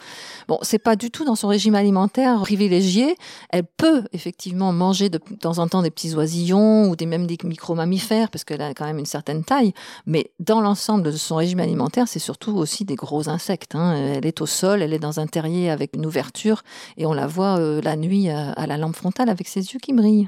Bon, 0.48 0.58
c'est 0.62 0.78
pas 0.78 0.96
du 0.96 1.10
tout 1.10 1.24
dans 1.24 1.34
son 1.34 1.48
régime 1.48 1.74
alimentaire 1.74 2.40
privilégié. 2.40 3.16
Elle 3.50 3.64
peut 3.64 4.04
effectivement 4.12 4.72
manger 4.72 5.10
de 5.10 5.18
temps 5.18 5.58
en 5.58 5.68
temps 5.68 5.82
des 5.82 5.90
petits 5.90 6.14
oisillons 6.14 6.88
ou 6.88 6.96
des 6.96 7.06
même 7.06 7.26
des 7.26 7.36
micro-mammifères 7.42 8.30
parce 8.30 8.44
qu'elle 8.44 8.62
a 8.62 8.72
quand 8.74 8.86
même 8.86 8.98
une 8.98 9.06
certaine 9.06 9.44
taille. 9.44 9.72
Mais 10.06 10.30
dans 10.40 10.60
l'ensemble 10.60 11.02
de 11.04 11.12
son 11.12 11.36
régime 11.36 11.60
alimentaire, 11.60 12.08
c'est 12.08 12.18
surtout 12.18 12.56
aussi 12.56 12.84
des 12.84 12.94
gros 12.94 13.28
insectes. 13.28 13.55
Hein. 13.72 13.94
Elle 13.94 14.26
est 14.26 14.40
au 14.40 14.46
sol, 14.46 14.82
elle 14.82 14.92
est 14.92 14.98
dans 14.98 15.20
un 15.20 15.26
terrier 15.26 15.70
avec 15.70 15.94
une 15.96 16.06
ouverture 16.06 16.62
et 16.96 17.06
on 17.06 17.12
la 17.12 17.26
voit 17.26 17.58
euh, 17.58 17.80
la 17.82 17.96
nuit 17.96 18.28
à, 18.28 18.52
à 18.52 18.66
la 18.66 18.76
lampe 18.76 18.96
frontale 18.96 19.28
avec 19.28 19.48
ses 19.48 19.72
yeux 19.72 19.78
qui 19.80 19.92
brillent. 19.92 20.26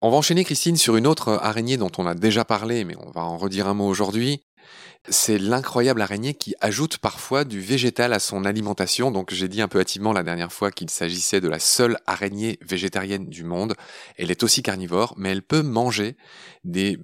On 0.00 0.10
va 0.10 0.16
enchaîner, 0.16 0.42
Christine, 0.44 0.76
sur 0.76 0.96
une 0.96 1.06
autre 1.06 1.38
araignée 1.42 1.76
dont 1.76 1.90
on 1.96 2.06
a 2.06 2.14
déjà 2.14 2.44
parlé, 2.44 2.84
mais 2.84 2.96
on 2.98 3.10
va 3.12 3.22
en 3.22 3.36
redire 3.36 3.68
un 3.68 3.74
mot 3.74 3.86
aujourd'hui. 3.86 4.42
C'est 5.08 5.38
l'incroyable 5.38 6.00
araignée 6.00 6.34
qui 6.34 6.54
ajoute 6.60 6.98
parfois 6.98 7.44
du 7.44 7.60
végétal 7.60 8.12
à 8.12 8.20
son 8.20 8.44
alimentation. 8.44 9.10
Donc 9.10 9.32
j'ai 9.34 9.48
dit 9.48 9.60
un 9.60 9.66
peu 9.66 9.80
hâtivement 9.80 10.12
la 10.12 10.22
dernière 10.22 10.52
fois 10.52 10.70
qu'il 10.70 10.90
s'agissait 10.90 11.40
de 11.40 11.48
la 11.48 11.58
seule 11.58 11.98
araignée 12.06 12.58
végétarienne 12.62 13.26
du 13.28 13.42
monde. 13.42 13.74
Elle 14.16 14.30
est 14.30 14.44
aussi 14.44 14.62
carnivore, 14.62 15.14
mais 15.16 15.30
elle 15.30 15.42
peut 15.42 15.62
manger 15.62 16.16
des 16.62 16.98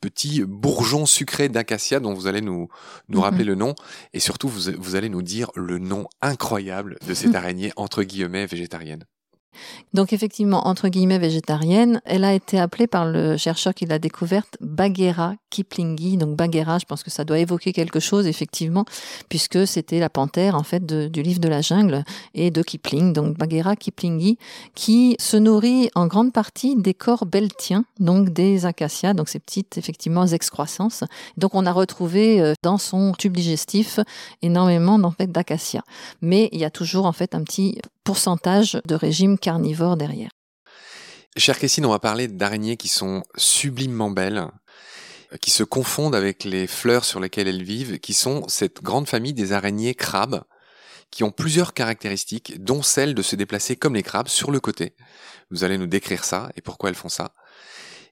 petits 0.00 0.42
bourgeons 0.42 1.06
sucrés 1.06 1.48
d'acacia 1.48 2.00
dont 2.00 2.12
vous 2.12 2.26
allez 2.26 2.40
nous, 2.40 2.68
nous 3.08 3.18
Mhm. 3.18 3.24
rappeler 3.24 3.44
le 3.44 3.54
nom. 3.54 3.74
Et 4.12 4.20
surtout, 4.20 4.48
vous, 4.48 4.72
vous 4.76 4.96
allez 4.96 5.08
nous 5.08 5.22
dire 5.22 5.50
le 5.54 5.78
nom 5.78 6.08
incroyable 6.22 6.98
de 7.06 7.14
cette 7.14 7.34
araignée 7.36 7.72
entre 7.76 8.02
guillemets 8.02 8.46
végétarienne. 8.46 9.04
Donc 9.92 10.12
effectivement, 10.12 10.66
entre 10.66 10.88
guillemets 10.88 11.18
végétarienne, 11.18 12.00
elle 12.04 12.24
a 12.24 12.34
été 12.34 12.58
appelée 12.58 12.86
par 12.86 13.06
le 13.06 13.36
chercheur 13.36 13.74
qui 13.74 13.86
l'a 13.86 13.98
découverte 13.98 14.56
Bagheera 14.60 15.34
kiplingi. 15.50 16.16
Donc 16.16 16.36
Bagheera, 16.36 16.78
je 16.78 16.84
pense 16.84 17.02
que 17.02 17.10
ça 17.10 17.24
doit 17.24 17.38
évoquer 17.38 17.72
quelque 17.72 18.00
chose 18.00 18.26
effectivement, 18.26 18.84
puisque 19.28 19.66
c'était 19.66 20.00
la 20.00 20.10
panthère 20.10 20.56
en 20.56 20.62
fait 20.62 20.84
du 20.84 21.22
livre 21.22 21.40
de 21.40 21.48
la 21.48 21.60
jungle 21.60 22.04
et 22.34 22.50
de 22.50 22.62
Kipling. 22.62 23.12
Donc 23.12 23.36
Bagheera 23.38 23.76
kiplingi, 23.76 24.38
qui 24.74 25.16
se 25.18 25.36
nourrit 25.36 25.90
en 25.94 26.06
grande 26.06 26.32
partie 26.32 26.76
des 26.76 26.94
corps 26.94 27.26
beltiens, 27.26 27.84
donc 28.00 28.30
des 28.30 28.66
acacias, 28.66 29.14
donc 29.14 29.28
ces 29.28 29.38
petites 29.38 29.78
effectivement 29.78 30.26
excroissances. 30.26 31.04
Donc 31.36 31.54
on 31.54 31.66
a 31.66 31.72
retrouvé 31.72 32.40
euh, 32.40 32.54
dans 32.62 32.78
son 32.78 33.12
tube 33.12 33.36
digestif 33.36 34.00
énormément 34.42 34.94
en 34.94 35.10
fait 35.10 35.30
d'acacias, 35.30 35.82
mais 36.20 36.48
il 36.52 36.60
y 36.60 36.64
a 36.64 36.70
toujours 36.70 37.06
en 37.06 37.12
fait 37.12 37.34
un 37.34 37.42
petit 37.42 37.78
pourcentage 38.04 38.80
de 38.86 38.94
régime 38.94 39.38
carnivore 39.38 39.96
derrière. 39.96 40.30
Cher 41.36 41.58
Christine, 41.58 41.86
on 41.86 41.90
va 41.90 41.98
parler 41.98 42.28
d'araignées 42.28 42.76
qui 42.76 42.88
sont 42.88 43.24
sublimement 43.36 44.10
belles, 44.10 44.46
qui 45.40 45.50
se 45.50 45.64
confondent 45.64 46.14
avec 46.14 46.44
les 46.44 46.66
fleurs 46.66 47.04
sur 47.04 47.18
lesquelles 47.18 47.48
elles 47.48 47.64
vivent, 47.64 47.98
qui 47.98 48.14
sont 48.14 48.44
cette 48.46 48.82
grande 48.82 49.08
famille 49.08 49.34
des 49.34 49.52
araignées 49.52 49.94
crabes, 49.94 50.44
qui 51.10 51.24
ont 51.24 51.32
plusieurs 51.32 51.74
caractéristiques, 51.74 52.62
dont 52.62 52.82
celle 52.82 53.14
de 53.14 53.22
se 53.22 53.36
déplacer 53.36 53.76
comme 53.76 53.94
les 53.94 54.02
crabes 54.02 54.28
sur 54.28 54.50
le 54.50 54.60
côté. 54.60 54.94
Vous 55.50 55.64
allez 55.64 55.78
nous 55.78 55.86
décrire 55.86 56.24
ça 56.24 56.50
et 56.56 56.60
pourquoi 56.60 56.90
elles 56.90 56.94
font 56.94 57.08
ça. 57.08 57.32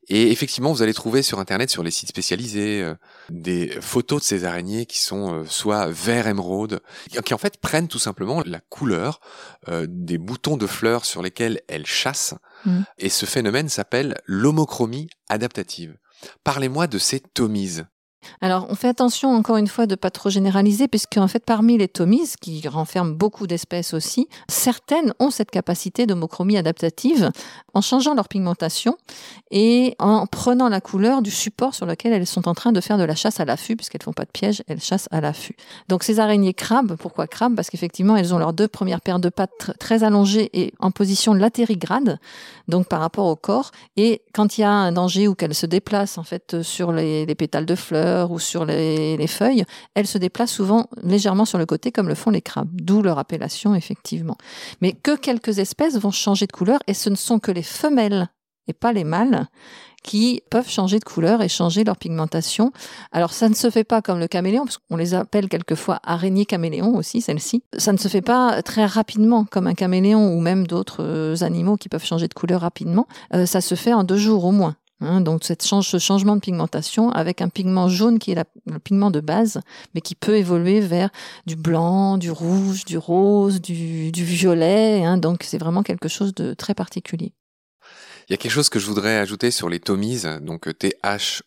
Et 0.08 0.32
effectivement, 0.32 0.72
vous 0.72 0.82
allez 0.82 0.94
trouver 0.94 1.22
sur 1.22 1.38
Internet, 1.38 1.70
sur 1.70 1.82
les 1.82 1.92
sites 1.92 2.08
spécialisés, 2.08 2.82
euh, 2.82 2.94
des 3.30 3.68
photos 3.80 4.20
de 4.20 4.26
ces 4.26 4.44
araignées 4.44 4.84
qui 4.84 4.98
sont 4.98 5.32
euh, 5.32 5.44
soit 5.46 5.86
vert 5.86 6.26
émeraude, 6.26 6.80
qui 7.24 7.32
en 7.32 7.38
fait 7.38 7.58
prennent 7.58 7.88
tout 7.88 8.00
simplement 8.00 8.42
la 8.44 8.60
couleur 8.60 9.20
euh, 9.68 9.86
des 9.88 10.18
boutons 10.18 10.56
de 10.56 10.66
fleurs 10.66 11.04
sur 11.04 11.22
lesquels 11.22 11.60
elles 11.68 11.86
chassent. 11.86 12.34
Mmh. 12.64 12.80
Et 12.98 13.08
ce 13.08 13.26
phénomène 13.26 13.68
s'appelle 13.68 14.20
l'homochromie 14.26 15.08
adaptative. 15.28 15.96
Parlez-moi 16.42 16.88
de 16.88 16.98
ces 16.98 17.20
tomises. 17.20 17.86
Alors, 18.40 18.66
on 18.70 18.74
fait 18.74 18.88
attention 18.88 19.34
encore 19.34 19.56
une 19.56 19.66
fois 19.66 19.86
de 19.86 19.94
pas 19.94 20.10
trop 20.10 20.30
généraliser, 20.30 20.88
puisque 20.88 21.16
en 21.16 21.28
fait, 21.28 21.44
parmi 21.44 21.78
les 21.78 21.88
tomises, 21.88 22.36
qui 22.36 22.66
renferment 22.68 23.12
beaucoup 23.12 23.46
d'espèces 23.46 23.94
aussi, 23.94 24.28
certaines 24.48 25.14
ont 25.18 25.30
cette 25.30 25.50
capacité 25.50 26.06
d'homochromie 26.06 26.56
adaptative 26.56 27.30
en 27.74 27.80
changeant 27.80 28.14
leur 28.14 28.28
pigmentation 28.28 28.96
et 29.50 29.94
en 29.98 30.26
prenant 30.26 30.68
la 30.68 30.80
couleur 30.80 31.22
du 31.22 31.30
support 31.30 31.74
sur 31.74 31.86
lequel 31.86 32.12
elles 32.12 32.26
sont 32.26 32.48
en 32.48 32.54
train 32.54 32.72
de 32.72 32.80
faire 32.80 32.98
de 32.98 33.04
la 33.04 33.14
chasse 33.14 33.40
à 33.40 33.44
l'affût, 33.44 33.76
puisqu'elles 33.76 34.02
font 34.02 34.12
pas 34.12 34.24
de 34.24 34.30
piège, 34.30 34.62
elles 34.68 34.80
chassent 34.80 35.08
à 35.10 35.20
l'affût. 35.20 35.56
Donc, 35.88 36.02
ces 36.02 36.20
araignées 36.20 36.54
crabes, 36.54 36.96
pourquoi 36.96 37.26
crabes? 37.26 37.54
Parce 37.54 37.70
qu'effectivement, 37.70 38.16
elles 38.16 38.34
ont 38.34 38.38
leurs 38.38 38.52
deux 38.52 38.68
premières 38.68 39.00
paires 39.00 39.20
de 39.20 39.28
pattes 39.28 39.72
très 39.78 40.04
allongées 40.04 40.50
et 40.52 40.72
en 40.78 40.90
position 40.90 41.34
latérigrade, 41.34 42.18
donc 42.68 42.88
par 42.88 43.00
rapport 43.00 43.26
au 43.26 43.36
corps. 43.36 43.70
Et 43.96 44.22
quand 44.32 44.58
il 44.58 44.62
y 44.62 44.64
a 44.64 44.70
un 44.70 44.92
danger 44.92 45.28
ou 45.28 45.34
qu'elles 45.34 45.54
se 45.54 45.66
déplacent 45.66 46.18
en 46.18 46.24
fait 46.24 46.62
sur 46.62 46.92
les 46.92 47.34
pétales 47.34 47.66
de 47.66 47.74
fleurs 47.74 48.11
ou 48.30 48.38
sur 48.38 48.64
les, 48.64 49.26
feuilles, 49.26 49.64
elles 49.94 50.06
se 50.06 50.18
déplacent 50.18 50.52
souvent 50.52 50.88
légèrement 51.02 51.44
sur 51.44 51.58
le 51.58 51.66
côté 51.66 51.92
comme 51.92 52.08
le 52.08 52.14
font 52.14 52.30
les 52.30 52.42
crabes, 52.42 52.70
d'où 52.72 53.02
leur 53.02 53.18
appellation 53.18 53.74
effectivement. 53.74 54.36
Mais 54.80 54.92
que 54.92 55.16
quelques 55.16 55.58
espèces 55.58 55.96
vont 55.98 56.10
changer 56.10 56.46
de 56.46 56.52
couleur 56.52 56.80
et 56.86 56.94
ce 56.94 57.10
ne 57.10 57.16
sont 57.16 57.38
que 57.38 57.50
les 57.50 57.62
femelles 57.62 58.28
et 58.68 58.72
pas 58.72 58.92
les 58.92 59.04
mâles 59.04 59.48
qui 60.02 60.42
peuvent 60.50 60.68
changer 60.68 60.98
de 60.98 61.04
couleur 61.04 61.42
et 61.42 61.48
changer 61.48 61.84
leur 61.84 61.96
pigmentation. 61.96 62.72
Alors 63.12 63.32
ça 63.32 63.48
ne 63.48 63.54
se 63.54 63.70
fait 63.70 63.84
pas 63.84 64.02
comme 64.02 64.18
le 64.18 64.26
caméléon, 64.26 64.64
parce 64.64 64.78
qu'on 64.78 64.96
les 64.96 65.14
appelle 65.14 65.48
quelquefois 65.48 66.00
araignées 66.02 66.44
caméléons 66.44 66.96
aussi, 66.96 67.20
celles-ci. 67.20 67.62
Ça 67.76 67.92
ne 67.92 67.98
se 67.98 68.08
fait 68.08 68.22
pas 68.22 68.62
très 68.62 68.84
rapidement 68.84 69.44
comme 69.44 69.66
un 69.66 69.74
caméléon 69.74 70.34
ou 70.34 70.40
même 70.40 70.66
d'autres 70.66 71.02
euh, 71.02 71.36
animaux 71.42 71.76
qui 71.76 71.88
peuvent 71.88 72.04
changer 72.04 72.28
de 72.28 72.34
couleur 72.34 72.62
rapidement. 72.62 73.06
Euh, 73.34 73.46
ça 73.46 73.60
se 73.60 73.74
fait 73.74 73.92
en 73.92 74.04
deux 74.04 74.16
jours 74.16 74.44
au 74.44 74.52
moins. 74.52 74.76
Hein, 75.02 75.20
donc 75.20 75.44
cette 75.44 75.62
ce 75.62 75.98
changement 75.98 76.36
de 76.36 76.40
pigmentation 76.40 77.10
avec 77.10 77.40
un 77.40 77.48
pigment 77.48 77.88
jaune 77.88 78.18
qui 78.18 78.32
est 78.32 78.44
le 78.66 78.78
pigment 78.78 79.10
de 79.10 79.20
base, 79.20 79.60
mais 79.94 80.00
qui 80.00 80.14
peut 80.14 80.36
évoluer 80.36 80.80
vers 80.80 81.10
du 81.46 81.56
blanc, 81.56 82.18
du 82.18 82.30
rouge, 82.30 82.84
du 82.84 82.98
rose, 82.98 83.60
du, 83.60 84.10
violet. 84.12 85.04
Hein, 85.04 85.16
donc 85.16 85.42
c'est 85.42 85.58
vraiment 85.58 85.82
quelque 85.82 86.08
chose 86.08 86.34
de 86.34 86.54
très 86.54 86.74
particulier. 86.74 87.32
Il 88.28 88.32
y 88.32 88.34
a 88.34 88.36
quelque 88.36 88.52
chose 88.52 88.68
que 88.68 88.78
je 88.78 88.86
voudrais 88.86 89.18
ajouter 89.18 89.50
sur 89.50 89.68
les 89.68 89.80
tomises, 89.80 90.28
donc 90.40 90.68
T-H-O-M-I-S-E 90.78 91.42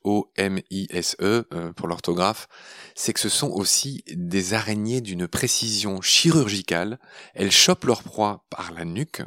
euh, 1.53 1.71
pour 1.73 1.87
l'orthographe, 1.87 2.47
c'est 2.95 3.13
que 3.13 3.21
ce 3.21 3.29
sont 3.29 3.49
aussi 3.49 4.03
des 4.13 4.53
araignées 4.53 4.99
d'une 4.99 5.27
précision 5.27 6.01
chirurgicale. 6.01 6.99
Elles 7.33 7.51
chopent 7.51 7.85
leur 7.85 8.03
proie 8.03 8.45
par 8.49 8.73
la 8.73 8.83
nuque, 8.83 9.21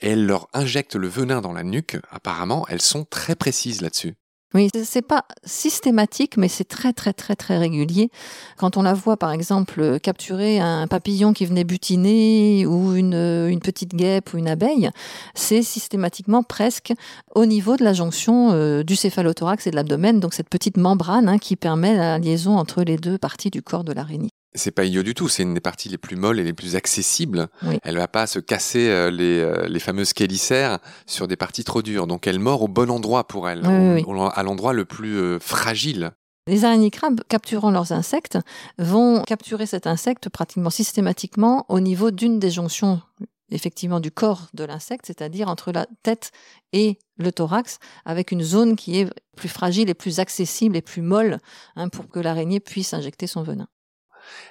et 0.00 0.10
elle 0.10 0.26
leur 0.26 0.48
injecte 0.52 0.94
le 0.94 1.08
venin 1.08 1.40
dans 1.40 1.52
la 1.52 1.64
nuque. 1.64 1.96
Apparemment, 2.10 2.66
elles 2.68 2.82
sont 2.82 3.04
très 3.04 3.34
précises 3.34 3.80
là-dessus. 3.80 4.14
Oui, 4.54 4.70
c'est 4.82 5.02
pas 5.02 5.26
systématique, 5.44 6.38
mais 6.38 6.48
c'est 6.48 6.64
très 6.64 6.94
très 6.94 7.12
très 7.12 7.36
très 7.36 7.58
régulier. 7.58 8.10
Quand 8.56 8.78
on 8.78 8.82
la 8.82 8.94
voit, 8.94 9.18
par 9.18 9.30
exemple, 9.30 10.00
capturer 10.00 10.58
un 10.58 10.86
papillon 10.86 11.34
qui 11.34 11.44
venait 11.44 11.64
butiner 11.64 12.64
ou 12.64 12.94
une, 12.94 13.12
une 13.12 13.60
petite 13.60 13.94
guêpe 13.94 14.32
ou 14.32 14.38
une 14.38 14.48
abeille, 14.48 14.88
c'est 15.34 15.60
systématiquement 15.62 16.42
presque 16.42 16.94
au 17.34 17.44
niveau 17.44 17.76
de 17.76 17.84
la 17.84 17.92
jonction 17.92 18.52
euh, 18.52 18.82
du 18.82 18.96
céphalothorax 18.96 19.66
et 19.66 19.70
de 19.70 19.76
l'abdomen, 19.76 20.18
donc 20.18 20.32
cette 20.32 20.48
petite 20.48 20.78
membrane 20.78 21.28
hein, 21.28 21.36
qui 21.36 21.54
permet 21.54 21.94
la 21.94 22.18
liaison 22.18 22.56
entre 22.56 22.82
les 22.82 22.96
deux 22.96 23.18
parties 23.18 23.50
du 23.50 23.60
corps 23.60 23.84
de 23.84 23.92
l'araignée. 23.92 24.30
C'est 24.54 24.70
pas 24.70 24.84
idiot 24.84 25.02
du 25.02 25.14
tout, 25.14 25.28
c'est 25.28 25.42
une 25.42 25.54
des 25.54 25.60
parties 25.60 25.88
les 25.88 25.98
plus 25.98 26.16
molles 26.16 26.40
et 26.40 26.44
les 26.44 26.52
plus 26.52 26.74
accessibles. 26.74 27.48
Elle 27.82 27.96
va 27.96 28.08
pas 28.08 28.26
se 28.26 28.38
casser 28.38 28.88
euh, 28.88 29.10
les, 29.10 29.40
euh, 29.40 29.68
les 29.68 29.78
fameuses 29.78 30.12
chélicères 30.16 30.78
sur 31.06 31.28
des 31.28 31.36
parties 31.36 31.64
trop 31.64 31.82
dures. 31.82 32.06
Donc 32.06 32.26
elle 32.26 32.38
mord 32.38 32.62
au 32.62 32.68
bon 32.68 32.90
endroit 32.90 33.28
pour 33.28 33.48
elle, 33.48 33.64
à 33.64 34.42
l'endroit 34.42 34.72
le 34.72 34.84
plus 34.84 35.18
euh, 35.18 35.38
fragile. 35.38 36.12
Les 36.46 36.64
araignées 36.64 36.90
crabes, 36.90 37.20
capturant 37.28 37.70
leurs 37.70 37.92
insectes, 37.92 38.38
vont 38.78 39.22
capturer 39.22 39.66
cet 39.66 39.86
insecte 39.86 40.30
pratiquement 40.30 40.70
systématiquement 40.70 41.66
au 41.68 41.78
niveau 41.78 42.10
d'une 42.10 42.38
des 42.38 42.50
jonctions 42.50 43.02
effectivement 43.50 44.00
du 44.00 44.10
corps 44.10 44.48
de 44.54 44.64
l'insecte, 44.64 45.06
c'est-à-dire 45.06 45.48
entre 45.48 45.72
la 45.72 45.86
tête 46.02 46.32
et 46.72 46.98
le 47.16 47.32
thorax, 47.32 47.78
avec 48.04 48.30
une 48.30 48.42
zone 48.42 48.76
qui 48.76 48.98
est 48.98 49.10
plus 49.36 49.48
fragile 49.48 49.88
et 49.88 49.94
plus 49.94 50.20
accessible 50.20 50.76
et 50.76 50.82
plus 50.82 51.02
molle 51.02 51.38
hein, 51.76 51.88
pour 51.88 52.08
que 52.08 52.20
l'araignée 52.20 52.60
puisse 52.60 52.92
injecter 52.94 53.26
son 53.26 53.42
venin. 53.42 53.68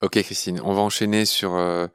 Ok 0.02 0.22
Christine, 0.22 0.62
on 0.64 0.74
va 0.74 0.82
enchaîner 0.82 1.26
sur 1.26 1.56
euh, 1.56 1.88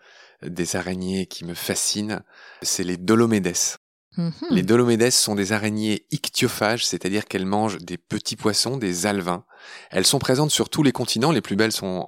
des 0.42 0.76
araignées 0.76 1.26
qui 1.26 1.44
me 1.44 1.54
fascinent. 1.54 2.22
C'est 2.62 2.84
les 2.84 2.96
Dolomedes. 2.96 3.78
Mhm. 4.16 4.32
Les 4.50 4.62
Dolomedes 4.62 5.10
sont 5.10 5.34
des 5.34 5.52
araignées 5.52 6.06
ichthyophages, 6.10 6.84
c'est-à-dire 6.84 7.24
qu'elles 7.24 7.46
mangent 7.46 7.78
des 7.78 7.96
petits 7.96 8.36
poissons, 8.36 8.76
des 8.76 9.06
alevins. 9.06 9.44
Elles 9.90 10.06
sont 10.06 10.18
présentes 10.18 10.50
sur 10.50 10.68
tous 10.68 10.82
les 10.82 10.92
continents. 10.92 11.32
Les 11.32 11.40
plus 11.40 11.56
belles 11.56 11.72
sont 11.72 12.04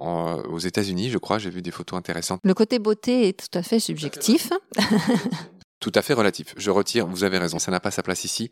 aux 0.47 0.59
États-Unis, 0.59 1.09
je 1.09 1.17
crois. 1.17 1.39
J'ai 1.39 1.49
vu 1.49 1.61
des 1.61 1.71
photos 1.71 1.97
intéressantes. 1.97 2.41
Le 2.43 2.53
côté 2.53 2.77
beauté 2.77 3.27
est 3.29 3.33
tout 3.33 3.57
à 3.57 3.63
fait 3.63 3.79
subjectif. 3.79 4.51
Tout 5.81 5.91
à 5.93 6.01
fait 6.01 6.13
relatif. 6.13 6.53
Je 6.57 6.71
retire, 6.71 7.05
vous 7.05 7.23
avez 7.23 7.37
raison, 7.37 7.59
ça 7.59 7.69
n'a 7.69 7.79
pas 7.79 7.91
sa 7.91 8.01
place 8.01 8.23
ici. 8.23 8.49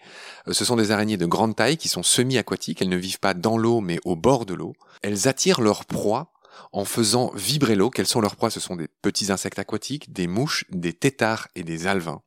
Euh, 0.48 0.54
ce 0.54 0.66
sont 0.66 0.76
des 0.76 0.92
araignées 0.92 1.18
de 1.18 1.26
grande 1.26 1.56
taille 1.56 1.78
qui 1.78 1.88
sont 1.88 2.04
semi-aquatiques. 2.04 2.82
Elles 2.82 2.90
ne 2.90 2.98
vivent 2.98 3.20
pas 3.20 3.34
dans 3.34 3.58
l'eau, 3.58 3.80
mais 3.80 3.98
au 4.06 4.16
bord 4.16 4.46
de 4.46 4.54
l'eau. 4.54 4.74
Elles 5.02 5.28
attirent 5.28 5.62
leur 5.62 5.86
proie 5.86 6.33
en 6.72 6.86
faisant 6.86 7.32
vibrer 7.36 7.76
l'eau. 7.76 7.90
Quelles 7.90 8.08
sont 8.08 8.22
leurs 8.22 8.36
proies? 8.36 8.50
Ce 8.50 8.60
sont 8.60 8.76
des 8.76 8.88
petits 8.88 9.32
insectes 9.32 9.60
aquatiques, 9.60 10.12
des 10.14 10.28
mouches, 10.28 10.66
des 10.70 10.94
têtards 10.94 11.48
et 11.56 11.64
des 11.64 11.88
alevins. 11.88 12.22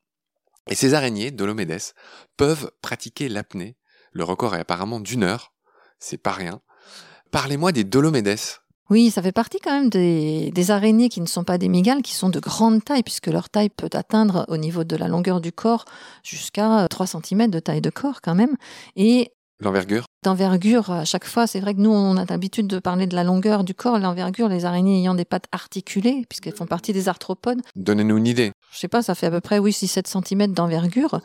Et 0.68 0.74
ces 0.74 0.94
araignées, 0.94 1.30
Dolomedes, 1.30 1.94
peuvent 2.36 2.70
pratiquer 2.82 3.28
l'apnée. 3.28 3.76
Le 4.12 4.24
record 4.24 4.54
est 4.54 4.60
apparemment 4.60 5.00
d'une 5.00 5.22
heure. 5.22 5.52
C'est 5.98 6.18
pas 6.18 6.32
rien. 6.32 6.60
Parlez-moi 7.30 7.72
des 7.72 7.84
Dolomedes. 7.84 8.38
Oui, 8.88 9.10
ça 9.10 9.20
fait 9.20 9.32
partie 9.32 9.58
quand 9.58 9.72
même 9.72 9.90
des, 9.90 10.52
des, 10.52 10.70
araignées 10.70 11.08
qui 11.08 11.20
ne 11.20 11.26
sont 11.26 11.42
pas 11.42 11.58
des 11.58 11.68
migales, 11.68 12.02
qui 12.02 12.14
sont 12.14 12.28
de 12.28 12.38
grande 12.38 12.84
taille, 12.84 13.02
puisque 13.02 13.26
leur 13.26 13.50
taille 13.50 13.68
peut 13.68 13.90
atteindre 13.92 14.44
au 14.48 14.56
niveau 14.56 14.84
de 14.84 14.94
la 14.94 15.08
longueur 15.08 15.40
du 15.40 15.50
corps 15.50 15.84
jusqu'à 16.22 16.86
3 16.88 17.06
cm 17.06 17.50
de 17.50 17.58
taille 17.58 17.80
de 17.80 17.90
corps 17.90 18.20
quand 18.20 18.36
même. 18.36 18.56
Et 18.94 19.32
L'envergure? 19.60 20.04
D'envergure, 20.22 20.90
à 20.90 21.04
chaque 21.06 21.24
fois, 21.24 21.46
c'est 21.46 21.60
vrai 21.60 21.74
que 21.74 21.80
nous, 21.80 21.90
on 21.90 22.18
a 22.18 22.26
l'habitude 22.26 22.66
de 22.66 22.78
parler 22.78 23.06
de 23.06 23.14
la 23.14 23.24
longueur 23.24 23.64
du 23.64 23.74
corps, 23.74 23.98
l'envergure, 23.98 24.48
les 24.48 24.66
araignées 24.66 24.98
ayant 24.98 25.14
des 25.14 25.24
pattes 25.24 25.46
articulées, 25.50 26.26
puisqu'elles 26.28 26.54
font 26.54 26.66
partie 26.66 26.92
des 26.92 27.08
arthropodes. 27.08 27.62
Donnez-nous 27.74 28.18
une 28.18 28.26
idée. 28.26 28.52
Je 28.70 28.78
sais 28.78 28.88
pas, 28.88 29.00
ça 29.00 29.14
fait 29.14 29.26
à 29.26 29.30
peu 29.30 29.40
près, 29.40 29.58
oui, 29.58 29.70
6-7 29.70 30.26
cm 30.26 30.52
d'envergure. 30.52 31.20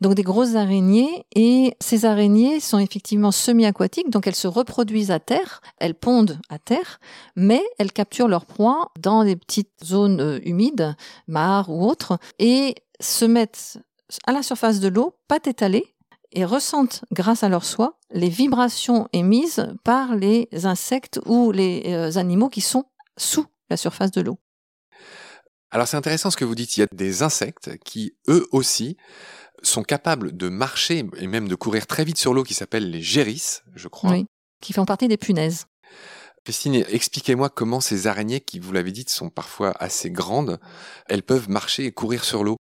Donc 0.00 0.14
des 0.14 0.22
grosses 0.22 0.54
araignées, 0.54 1.26
et 1.34 1.74
ces 1.80 2.04
araignées 2.04 2.60
sont 2.60 2.78
effectivement 2.78 3.32
semi-aquatiques, 3.32 4.10
donc 4.10 4.28
elles 4.28 4.36
se 4.36 4.46
reproduisent 4.46 5.10
à 5.10 5.18
terre, 5.18 5.60
elles 5.78 5.94
pondent 5.94 6.38
à 6.48 6.60
terre, 6.60 7.00
mais 7.34 7.62
elles 7.78 7.92
capturent 7.92 8.28
leur 8.28 8.46
proie 8.46 8.92
dans 9.00 9.24
des 9.24 9.34
petites 9.34 9.84
zones 9.84 10.20
euh, 10.20 10.38
humides, 10.44 10.94
mares 11.26 11.70
ou 11.70 11.84
autres, 11.84 12.18
et 12.38 12.76
se 13.00 13.24
mettent 13.24 13.78
à 14.24 14.32
la 14.32 14.44
surface 14.44 14.78
de 14.78 14.88
l'eau, 14.88 15.14
pattes 15.26 15.48
étalées, 15.48 15.95
et 16.36 16.44
ressentent, 16.44 17.04
grâce 17.12 17.42
à 17.42 17.48
leur 17.48 17.64
soie, 17.64 17.98
les 18.10 18.28
vibrations 18.28 19.08
émises 19.14 19.74
par 19.84 20.14
les 20.14 20.48
insectes 20.64 21.18
ou 21.24 21.50
les 21.50 21.82
euh, 21.86 22.18
animaux 22.18 22.50
qui 22.50 22.60
sont 22.60 22.84
sous 23.16 23.46
la 23.70 23.78
surface 23.78 24.10
de 24.10 24.20
l'eau. 24.20 24.38
Alors 25.70 25.88
c'est 25.88 25.96
intéressant 25.96 26.30
ce 26.30 26.36
que 26.36 26.44
vous 26.44 26.54
dites, 26.54 26.76
il 26.76 26.80
y 26.80 26.82
a 26.82 26.88
des 26.92 27.22
insectes 27.22 27.78
qui, 27.84 28.16
eux 28.28 28.46
aussi, 28.52 28.98
sont 29.62 29.82
capables 29.82 30.36
de 30.36 30.50
marcher 30.50 31.06
et 31.16 31.26
même 31.26 31.48
de 31.48 31.54
courir 31.54 31.86
très 31.86 32.04
vite 32.04 32.18
sur 32.18 32.34
l'eau 32.34 32.44
qui 32.44 32.54
s'appellent 32.54 32.90
les 32.90 33.02
gérisses, 33.02 33.64
je 33.74 33.88
crois. 33.88 34.10
Oui, 34.10 34.26
qui 34.60 34.74
font 34.74 34.84
partie 34.84 35.08
des 35.08 35.16
punaises. 35.16 35.66
Christine, 36.44 36.84
expliquez-moi 36.88 37.48
comment 37.48 37.80
ces 37.80 38.06
araignées, 38.06 38.40
qui 38.40 38.60
vous 38.60 38.72
l'avez 38.72 38.92
dit, 38.92 39.06
sont 39.08 39.30
parfois 39.30 39.72
assez 39.82 40.10
grandes, 40.10 40.60
elles 41.08 41.22
peuvent 41.22 41.48
marcher 41.48 41.86
et 41.86 41.92
courir 41.92 42.24
sur 42.24 42.44
l'eau. 42.44 42.56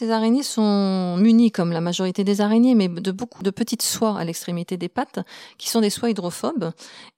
Ces 0.00 0.12
araignées 0.12 0.44
sont 0.44 1.16
munies, 1.16 1.50
comme 1.50 1.72
la 1.72 1.80
majorité 1.80 2.22
des 2.22 2.40
araignées, 2.40 2.76
mais 2.76 2.86
de 2.86 3.10
beaucoup 3.10 3.42
de 3.42 3.50
petites 3.50 3.82
soies 3.82 4.16
à 4.16 4.22
l'extrémité 4.22 4.76
des 4.76 4.88
pattes, 4.88 5.18
qui 5.58 5.68
sont 5.68 5.80
des 5.80 5.90
soies 5.90 6.10
hydrophobes. 6.10 6.70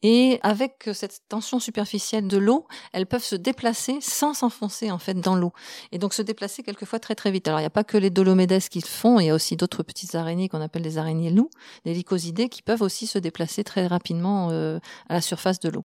Et 0.02 0.40
avec 0.42 0.88
cette 0.94 1.20
tension 1.28 1.60
superficielle 1.60 2.26
de 2.26 2.38
l'eau, 2.38 2.66
elles 2.94 3.04
peuvent 3.04 3.22
se 3.22 3.36
déplacer 3.36 3.98
sans 4.00 4.32
s'enfoncer 4.32 4.90
en 4.90 4.98
fait 4.98 5.20
dans 5.20 5.34
l'eau. 5.34 5.52
Et 5.92 5.98
donc 5.98 6.14
se 6.14 6.22
déplacer 6.22 6.62
quelquefois 6.62 7.00
très 7.00 7.14
très 7.14 7.30
vite. 7.30 7.48
Alors 7.48 7.60
il 7.60 7.64
n'y 7.64 7.66
a 7.66 7.70
pas 7.70 7.84
que 7.84 7.98
les 7.98 8.08
dolomédes 8.08 8.58
qui 8.70 8.80
le 8.80 8.88
font, 8.88 9.20
il 9.20 9.26
y 9.26 9.30
a 9.30 9.34
aussi 9.34 9.56
d'autres 9.56 9.82
petites 9.82 10.14
araignées 10.14 10.48
qu'on 10.48 10.62
appelle 10.62 10.82
des 10.82 10.96
araignées 10.96 11.30
loups, 11.30 11.50
des 11.84 11.92
lycosidés, 11.92 12.48
qui 12.48 12.62
peuvent 12.62 12.80
aussi 12.80 13.06
se 13.06 13.18
déplacer 13.18 13.62
très 13.62 13.88
rapidement 13.88 14.48
euh, 14.52 14.78
à 15.10 15.12
la 15.12 15.20
surface 15.20 15.60
de 15.60 15.68
l'eau. 15.68 15.84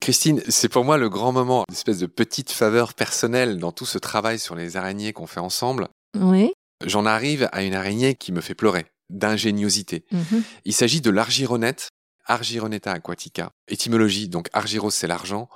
Christine, 0.00 0.42
c'est 0.48 0.68
pour 0.68 0.84
moi 0.84 0.96
le 0.96 1.08
grand 1.08 1.32
moment, 1.32 1.64
une 1.68 1.74
espèce 1.74 1.98
de 1.98 2.06
petite 2.06 2.50
faveur 2.50 2.94
personnelle 2.94 3.58
dans 3.58 3.72
tout 3.72 3.86
ce 3.86 3.98
travail 3.98 4.38
sur 4.38 4.54
les 4.54 4.76
araignées 4.76 5.12
qu'on 5.12 5.26
fait 5.26 5.40
ensemble. 5.40 5.88
Oui. 6.18 6.52
J'en 6.84 7.06
arrive 7.06 7.48
à 7.52 7.62
une 7.62 7.74
araignée 7.74 8.14
qui 8.14 8.32
me 8.32 8.40
fait 8.40 8.54
pleurer, 8.54 8.86
d'ingéniosité. 9.10 10.04
Mhm. 10.12 10.42
Il 10.64 10.72
s'agit 10.72 11.00
de 11.00 11.10
l'argironette, 11.10 11.88
Argironeta 12.26 12.92
aquatica. 12.92 13.50
Étymologie, 13.68 14.28
donc 14.28 14.48
argyros 14.52 14.90
c'est 14.90 15.06
l'argent, 15.06 15.48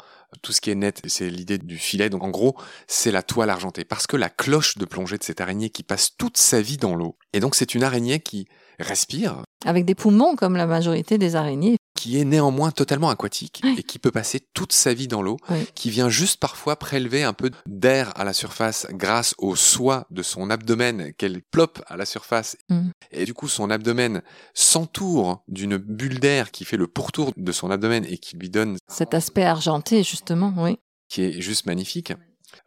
tout 0.43 0.53
ce 0.53 0.61
qui 0.61 0.71
est 0.71 0.77
net 0.77 1.03
c'est 1.07 1.29
l'idée 1.29 1.59
du 1.59 1.77
filet, 1.77 2.09
donc 2.09 2.23
en 2.23 2.31
gros 2.31 2.57
c'est 2.87 3.11
la 3.11 3.23
toile 3.23 3.51
argentée, 3.51 3.85
parce 3.85 4.07
que 4.07 4.17
la 4.17 4.29
cloche 4.29 4.79
de 4.79 4.85
plongée 4.85 5.19
de 5.19 5.25
cette 5.25 5.41
araignée 5.41 5.71
qui 5.71 5.83
passe 5.83 6.17
toute 6.17 6.37
sa 6.37 6.63
vie 6.63 6.77
dans 6.77 6.95
l'eau, 6.95 7.17
et 7.33 7.41
donc 7.41 7.57
c'est 7.57 7.75
une 7.75 7.83
araignée 7.83 8.21
qui 8.21 8.47
respire, 8.79 9.43
Avec 9.67 9.85
des 9.85 9.95
poumons 9.95 10.37
comme 10.37 10.57
la 10.57 10.67
majorité 10.67 11.19
des 11.19 11.37
araignées. 11.37 11.77
Qui 12.01 12.19
est 12.19 12.25
néanmoins 12.25 12.71
totalement 12.71 13.11
aquatique 13.11 13.61
Oui. 13.63 13.75
et 13.79 13.83
qui 13.83 13.99
peut 13.99 14.11
passer 14.11 14.41
toute 14.55 14.73
sa 14.73 14.95
vie 14.95 15.07
dans 15.07 15.21
l'eau, 15.21 15.37
Oui. 15.51 15.67
qui 15.75 15.91
vient 15.91 16.09
juste 16.09 16.41
parfois 16.41 16.77
prélever 16.77 17.25
un 17.25 17.35
peu 17.35 17.51
d'air 17.67 18.13
à 18.19 18.25
la 18.25 18.33
surface 18.33 18.87
grâce 18.93 19.35
au 19.37 19.55
soie 19.55 20.07
de 20.11 20.23
son 20.23 20.49
abdomen 20.49 21.13
qu'elle 21.19 21.43
ploppe 21.43 21.83
à 21.89 21.99
la 21.99 22.07
surface. 22.07 22.57
Mm. 22.71 22.89
Et 23.13 23.25
du 23.27 23.35
coup, 23.35 23.49
son 23.49 23.69
abdomen 23.69 24.23
s'entoure 24.55 25.43
d'une 25.49 25.77
bulle 25.77 26.21
d'air 26.21 26.51
qui 26.53 26.65
fait 26.65 26.79
le 26.79 26.87
pourtour 26.87 27.33
de 27.37 27.53
son 27.53 27.71
abdomen 27.71 28.05
et 28.09 28.17
qui 28.17 28.37
lui 28.37 28.49
donne, 28.49 28.79
Cet 28.89 29.13
aspect 29.13 29.45
argenté, 29.45 30.03
justement, 30.03 30.55
oui. 30.57 30.79
qui 31.09 31.23
est 31.23 31.41
juste 31.41 31.67
magnifique. 31.67 32.13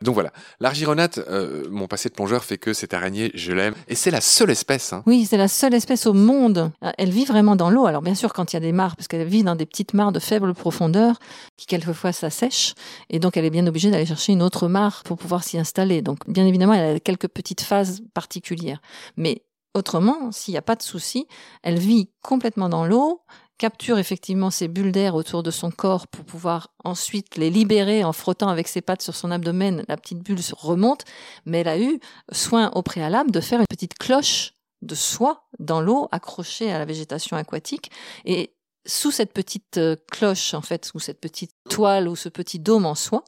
Donc 0.01 0.15
voilà, 0.15 0.31
l'argironate, 0.59 1.19
euh, 1.29 1.63
mon 1.69 1.87
passé 1.87 2.09
de 2.09 2.13
plongeur 2.13 2.43
fait 2.43 2.57
que 2.57 2.73
cette 2.73 2.93
araignée, 2.93 3.31
je 3.35 3.53
l'aime. 3.53 3.73
Et 3.87 3.95
c'est 3.95 4.11
la 4.11 4.21
seule 4.21 4.49
espèce 4.49 4.93
hein, 4.93 5.03
Oui, 5.05 5.25
c'est 5.25 5.37
la 5.37 5.47
seule 5.47 5.73
espèce 5.73 6.05
au 6.05 6.13
monde. 6.13 6.71
Elle 6.97 7.09
vit 7.09 7.25
vraiment 7.25 7.55
dans 7.55 7.69
l'eau. 7.69 7.85
Alors 7.85 8.01
bien 8.01 8.15
sûr, 8.15 8.33
quand 8.33 8.53
il 8.53 8.55
y 8.55 8.57
a 8.57 8.59
des 8.59 8.71
mares, 8.71 8.95
parce 8.95 9.07
qu'elle 9.07 9.27
vit 9.27 9.43
dans 9.43 9.55
des 9.55 9.65
petites 9.65 9.93
mares 9.93 10.11
de 10.11 10.19
faible 10.19 10.53
profondeur, 10.53 11.19
qui 11.57 11.65
quelquefois 11.65 12.11
s'assèchent, 12.11 12.73
et 13.09 13.19
donc 13.19 13.37
elle 13.37 13.45
est 13.45 13.49
bien 13.49 13.65
obligée 13.67 13.91
d'aller 13.91 14.05
chercher 14.05 14.33
une 14.33 14.41
autre 14.41 14.67
mare 14.67 15.03
pour 15.05 15.17
pouvoir 15.17 15.43
s'y 15.43 15.57
installer. 15.57 16.01
Donc 16.01 16.19
bien 16.27 16.45
évidemment, 16.45 16.73
elle 16.73 16.97
a 16.97 16.99
quelques 16.99 17.27
petites 17.27 17.61
phases 17.61 18.01
particulières. 18.13 18.81
Mais 19.17 19.43
autrement, 19.73 20.31
s'il 20.31 20.53
n'y 20.53 20.57
a 20.57 20.61
pas 20.61 20.75
de 20.75 20.83
souci, 20.83 21.27
elle 21.63 21.79
vit 21.79 22.09
complètement 22.21 22.69
dans 22.69 22.85
l'eau, 22.85 23.21
capture 23.57 23.97
effectivement 23.97 24.49
ces 24.49 24.67
bulles 24.67 24.91
d'air 24.91 25.15
autour 25.15 25.43
de 25.43 25.51
son 25.51 25.71
corps 25.71 26.07
pour 26.07 26.25
pouvoir 26.25 26.73
ensuite 26.83 27.37
les 27.37 27.49
libérer 27.49 28.03
en 28.03 28.13
frottant 28.13 28.49
avec 28.49 28.67
ses 28.67 28.81
pattes 28.81 29.01
sur 29.01 29.15
son 29.15 29.31
abdomen. 29.31 29.83
La 29.87 29.97
petite 29.97 30.19
bulle 30.19 30.39
remonte, 30.57 31.05
mais 31.45 31.59
elle 31.59 31.67
a 31.67 31.79
eu 31.79 31.99
soin 32.31 32.71
au 32.71 32.81
préalable 32.81 33.31
de 33.31 33.39
faire 33.39 33.59
une 33.59 33.67
petite 33.69 33.97
cloche 33.97 34.53
de 34.81 34.95
soie 34.95 35.47
dans 35.59 35.81
l'eau 35.81 36.07
accrochée 36.11 36.71
à 36.71 36.77
la 36.77 36.85
végétation 36.85 37.37
aquatique 37.37 37.89
et 38.25 38.53
sous 38.85 39.11
cette 39.11 39.31
petite 39.31 39.77
euh, 39.77 39.95
cloche 40.11 40.53
en 40.53 40.61
fait 40.61 40.85
sous 40.85 40.99
cette 40.99 41.21
petite 41.21 41.52
toile 41.73 42.07
ou 42.07 42.15
ce 42.15 42.29
petit 42.29 42.59
dôme 42.59 42.85
en 42.85 42.95
soie 42.95 43.23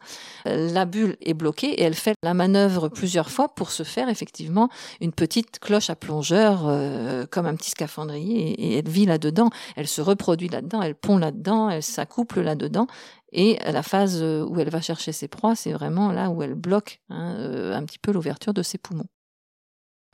euh, 0.48 0.72
la 0.72 0.86
bulle 0.86 1.18
est 1.22 1.34
bloquée 1.34 1.72
et 1.74 1.82
elle 1.82 1.96
fait 1.96 2.14
la 2.24 2.34
manœuvre 2.34 2.90
plusieurs 2.90 3.32
fois 3.32 3.50
pour 3.50 3.72
se 3.72 3.82
faire 3.84 4.08
effectivement 4.08 4.70
une 5.02 5.12
petite 5.12 5.60
cloche 5.60 5.90
à 5.90 5.96
plongeur 5.96 6.64
euh, 6.66 7.26
comme 7.26 7.48
un 7.48 7.56
petit 7.56 7.72
scaphandrier 7.72 8.52
et, 8.52 8.78
elle 8.78 8.90
vit 8.90 9.06
là-dedans. 9.06 9.50
Elle 9.76 9.88
se 9.88 10.02
reproduit 10.02 10.50
là-dedans 10.50 10.82
elle 10.82 10.96
pond 10.96 11.18
là-dedans 11.18 11.70
elle 11.70 11.84
s'accouple 11.84 12.42
là-dedans 12.42 12.88
et 13.32 13.58
la 13.66 13.84
phase 13.84 14.22
où 14.22 14.60
elle 14.60 14.70
va 14.70 14.82
chercher 14.82 15.12
ses 15.12 15.28
proies 15.28 15.56
c'est 15.56 15.72
vraiment 15.72 16.12
là 16.12 16.30
où 16.30 16.44
elle 16.44 16.54
bloque 16.54 17.02
hein, 17.10 17.34
euh, 17.38 17.76
un 17.76 17.84
petit 17.84 18.00
peu 18.00 18.12
l'ouverture 18.12 18.54
de 18.54 18.62
ses 18.62 18.78
poumons 18.78 19.08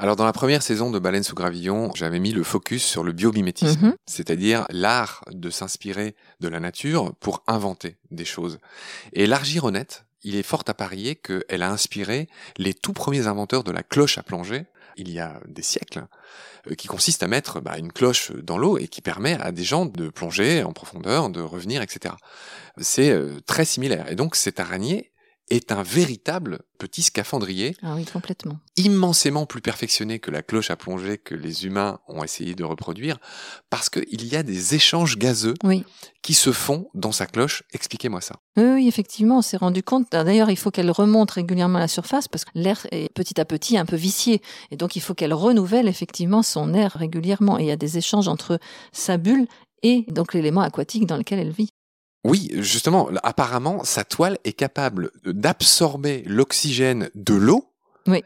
Alors 0.01 0.15
dans 0.15 0.25
la 0.25 0.33
première 0.33 0.63
saison 0.63 0.89
de 0.89 0.97
Baleine 0.97 1.21
sous 1.21 1.35
gravillon, 1.35 1.91
j'avais 1.93 2.17
mis 2.17 2.31
le 2.31 2.41
focus 2.43 2.83
sur 2.83 3.03
le 3.03 3.11
biomimétisme, 3.11 3.85
Mhm. 3.89 3.95
c'est-à-dire 4.07 4.65
l'art 4.71 5.23
de 5.31 5.51
s'inspirer 5.51 6.15
de 6.39 6.47
la 6.47 6.59
nature 6.59 7.13
pour 7.19 7.43
inventer 7.45 7.97
des 8.09 8.25
choses. 8.25 8.57
Et 9.13 9.27
l'argironette, 9.27 10.05
il 10.23 10.35
est 10.35 10.41
fort 10.41 10.63
à 10.65 10.73
parier 10.73 11.13
qu'elle 11.15 11.61
a 11.61 11.69
inspiré 11.69 12.29
les 12.57 12.73
tout 12.73 12.93
premiers 12.93 13.27
inventeurs 13.27 13.63
de 13.63 13.69
la 13.71 13.83
cloche 13.83 14.17
à 14.17 14.23
plonger, 14.23 14.65
il 14.97 15.07
y 15.11 15.19
a 15.19 15.39
des 15.47 15.61
siècles, 15.61 16.07
euh, 16.71 16.73
qui 16.73 16.87
consiste 16.87 17.21
à 17.21 17.27
mettre 17.27 17.61
bah, 17.61 17.77
une 17.77 17.91
cloche 17.93 18.31
dans 18.31 18.57
l'eau 18.57 18.79
et 18.79 18.87
qui 18.87 19.01
permet 19.01 19.39
à 19.39 19.51
des 19.51 19.63
gens 19.63 19.85
de 19.85 20.09
plonger 20.09 20.63
en 20.63 20.73
profondeur, 20.73 21.29
de 21.29 21.41
revenir, 21.41 21.83
etc. 21.83 22.15
C'est 22.79 23.11
euh, 23.11 23.39
très 23.45 23.65
similaire. 23.65 24.11
Et 24.11 24.15
donc 24.15 24.35
cette 24.35 24.59
araignée 24.59 25.11
est 25.51 25.71
un 25.71 25.83
véritable 25.83 26.59
petit 26.79 27.03
scaphandrier 27.03 27.75
ah 27.83 27.93
oui 27.95 28.05
complètement 28.05 28.57
immensément 28.77 29.45
plus 29.45 29.61
perfectionné 29.61 30.19
que 30.19 30.31
la 30.31 30.41
cloche 30.41 30.71
à 30.71 30.75
plonger 30.75 31.17
que 31.17 31.35
les 31.35 31.65
humains 31.65 31.99
ont 32.07 32.23
essayé 32.23 32.55
de 32.55 32.63
reproduire, 32.63 33.19
parce 33.69 33.89
qu'il 33.89 34.25
y 34.25 34.35
a 34.35 34.43
des 34.43 34.75
échanges 34.75 35.17
gazeux 35.17 35.53
oui 35.63 35.83
qui 36.21 36.33
se 36.35 36.51
font 36.51 36.87
dans 36.93 37.11
sa 37.11 37.25
cloche. 37.25 37.63
Expliquez-moi 37.73 38.21
ça. 38.21 38.35
Oui, 38.55 38.63
oui, 38.63 38.87
effectivement, 38.87 39.39
on 39.39 39.41
s'est 39.41 39.57
rendu 39.57 39.81
compte. 39.81 40.11
D'ailleurs, 40.11 40.51
il 40.51 40.55
faut 40.55 40.69
qu'elle 40.69 40.91
remonte 40.91 41.31
régulièrement 41.31 41.77
à 41.77 41.81
la 41.81 41.87
surface 41.87 42.27
parce 42.27 42.45
que 42.45 42.51
l'air 42.53 42.85
est 42.91 43.11
petit 43.13 43.41
à 43.41 43.45
petit 43.45 43.75
un 43.75 43.85
peu 43.85 43.95
vicié. 43.95 44.41
Et 44.69 44.77
donc, 44.77 44.95
il 44.95 44.99
faut 44.99 45.15
qu'elle 45.15 45.33
renouvelle 45.33 45.87
effectivement 45.87 46.43
son 46.43 46.75
air 46.75 46.91
régulièrement. 46.91 47.57
Et 47.57 47.63
il 47.63 47.67
y 47.67 47.71
a 47.71 47.75
des 47.75 47.97
échanges 47.97 48.27
entre 48.27 48.59
sa 48.91 49.17
bulle 49.17 49.47
et 49.81 50.05
donc 50.09 50.35
l'élément 50.35 50.61
aquatique 50.61 51.07
dans 51.07 51.17
lequel 51.17 51.39
elle 51.39 51.49
vit. 51.49 51.73
Oui, 52.23 52.49
justement, 52.57 53.09
apparemment, 53.23 53.83
sa 53.83 54.03
toile 54.03 54.37
est 54.43 54.53
capable 54.53 55.11
d'absorber 55.25 56.23
l'oxygène 56.27 57.09
de 57.15 57.33
l'eau 57.33 57.71
Oui. 58.07 58.23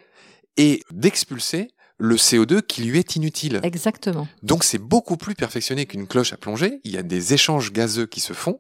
et 0.58 0.82
d'expulser 0.92 1.70
le 1.98 2.18
CO2 2.18 2.62
qui 2.62 2.84
lui 2.84 3.00
est 3.00 3.16
inutile. 3.16 3.62
Exactement. 3.64 4.28
Donc 4.44 4.66
c'est 4.66 4.80
beaucoup 4.80 5.16
plus 5.16 5.34
perfectionné 5.34 5.86
qu'une 5.86 6.08
cloche 6.08 6.34
à 6.34 6.38
plonger. 6.38 6.82
Il 6.84 6.92
y 6.92 6.98
a 6.98 7.04
des 7.04 7.34
échanges 7.34 7.72
gazeux 7.72 8.06
qui 8.06 8.20
se 8.20 8.34
font, 8.34 8.60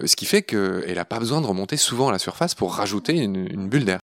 euh, 0.00 0.06
ce 0.06 0.16
qui 0.16 0.24
fait 0.24 0.42
qu'elle 0.42 0.94
n'a 0.94 1.04
pas 1.04 1.18
besoin 1.18 1.42
de 1.42 1.46
remonter 1.46 1.76
souvent 1.76 2.08
à 2.08 2.12
la 2.12 2.18
surface 2.18 2.54
pour 2.54 2.72
rajouter 2.74 3.12
une, 3.18 3.46
une 3.52 3.68
bulle 3.68 3.84
d'air. 3.84 3.98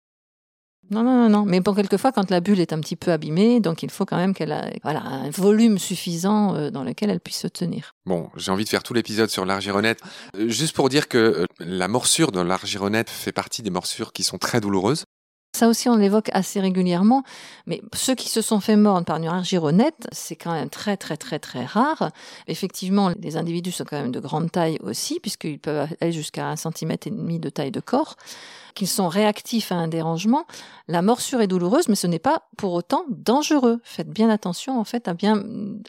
Non, 0.91 1.03
non, 1.03 1.15
non, 1.15 1.29
non. 1.29 1.45
Mais 1.45 1.59
bon, 1.59 1.73
quelquefois, 1.73 2.11
quand 2.11 2.29
la 2.29 2.39
bulle 2.39 2.59
est 2.59 2.73
un 2.73 2.79
petit 2.79 2.95
peu 2.95 3.11
abîmée, 3.11 3.59
donc 3.59 3.83
il 3.83 3.89
faut 3.89 4.05
quand 4.05 4.17
même 4.17 4.33
qu'elle 4.33 4.51
ait 4.51 4.79
voilà, 4.83 5.01
un 5.01 5.29
volume 5.29 5.79
suffisant 5.79 6.55
euh, 6.55 6.69
dans 6.69 6.83
lequel 6.83 7.09
elle 7.09 7.19
puisse 7.19 7.39
se 7.39 7.47
tenir. 7.47 7.93
Bon, 8.05 8.29
j'ai 8.35 8.51
envie 8.51 8.65
de 8.65 8.69
faire 8.69 8.83
tout 8.83 8.93
l'épisode 8.93 9.29
sur 9.29 9.45
l'argironette. 9.45 9.99
Euh, 10.37 10.47
Juste 10.47 10.75
pour 10.75 10.89
dire 10.89 11.07
que 11.07 11.17
euh, 11.17 11.45
la 11.59 11.87
morsure 11.87 12.31
de 12.31 12.39
l'argironette 12.39 13.09
fait 13.09 13.31
partie 13.31 13.61
des 13.63 13.69
morsures 13.71 14.13
qui 14.13 14.23
sont 14.23 14.37
très 14.37 14.61
douloureuses. 14.61 15.05
Ça 15.55 15.69
aussi, 15.69 15.87
on 15.87 15.95
l'évoque 15.95 16.29
assez 16.33 16.59
régulièrement, 16.59 17.23
mais 17.65 17.81
ceux 17.93 18.13
qui 18.13 18.27
se 18.27 18.41
sont 18.41 18.59
fait 18.59 18.75
mordre 18.75 19.05
par 19.05 19.15
une 19.15 19.27
argironette, 19.27 20.05
c'est 20.11 20.35
quand 20.35 20.51
même 20.51 20.69
très, 20.69 20.97
très, 20.97 21.15
très, 21.15 21.39
très 21.39 21.63
rare. 21.63 22.11
Effectivement, 22.47 23.13
les 23.17 23.37
individus 23.37 23.71
sont 23.71 23.85
quand 23.85 23.95
même 23.95 24.11
de 24.11 24.19
grande 24.19 24.51
taille 24.51 24.77
aussi, 24.83 25.21
puisqu'ils 25.21 25.59
peuvent 25.59 25.87
aller 26.01 26.11
jusqu'à 26.11 26.49
un 26.49 26.57
centimètre 26.57 27.07
et 27.07 27.09
demi 27.09 27.39
de 27.39 27.47
taille 27.47 27.71
de 27.71 27.79
corps, 27.79 28.17
qu'ils 28.73 28.89
sont 28.89 29.07
réactifs 29.07 29.71
à 29.71 29.75
un 29.75 29.87
dérangement. 29.87 30.43
La 30.89 31.01
morsure 31.01 31.39
est 31.39 31.47
douloureuse, 31.47 31.87
mais 31.87 31.95
ce 31.95 32.07
n'est 32.07 32.19
pas 32.19 32.49
pour 32.57 32.73
autant 32.73 33.05
dangereux. 33.07 33.79
Faites 33.85 34.09
bien 34.09 34.29
attention, 34.29 34.77
en 34.77 34.83
fait, 34.83 35.07
à 35.07 35.13
bien 35.13 35.41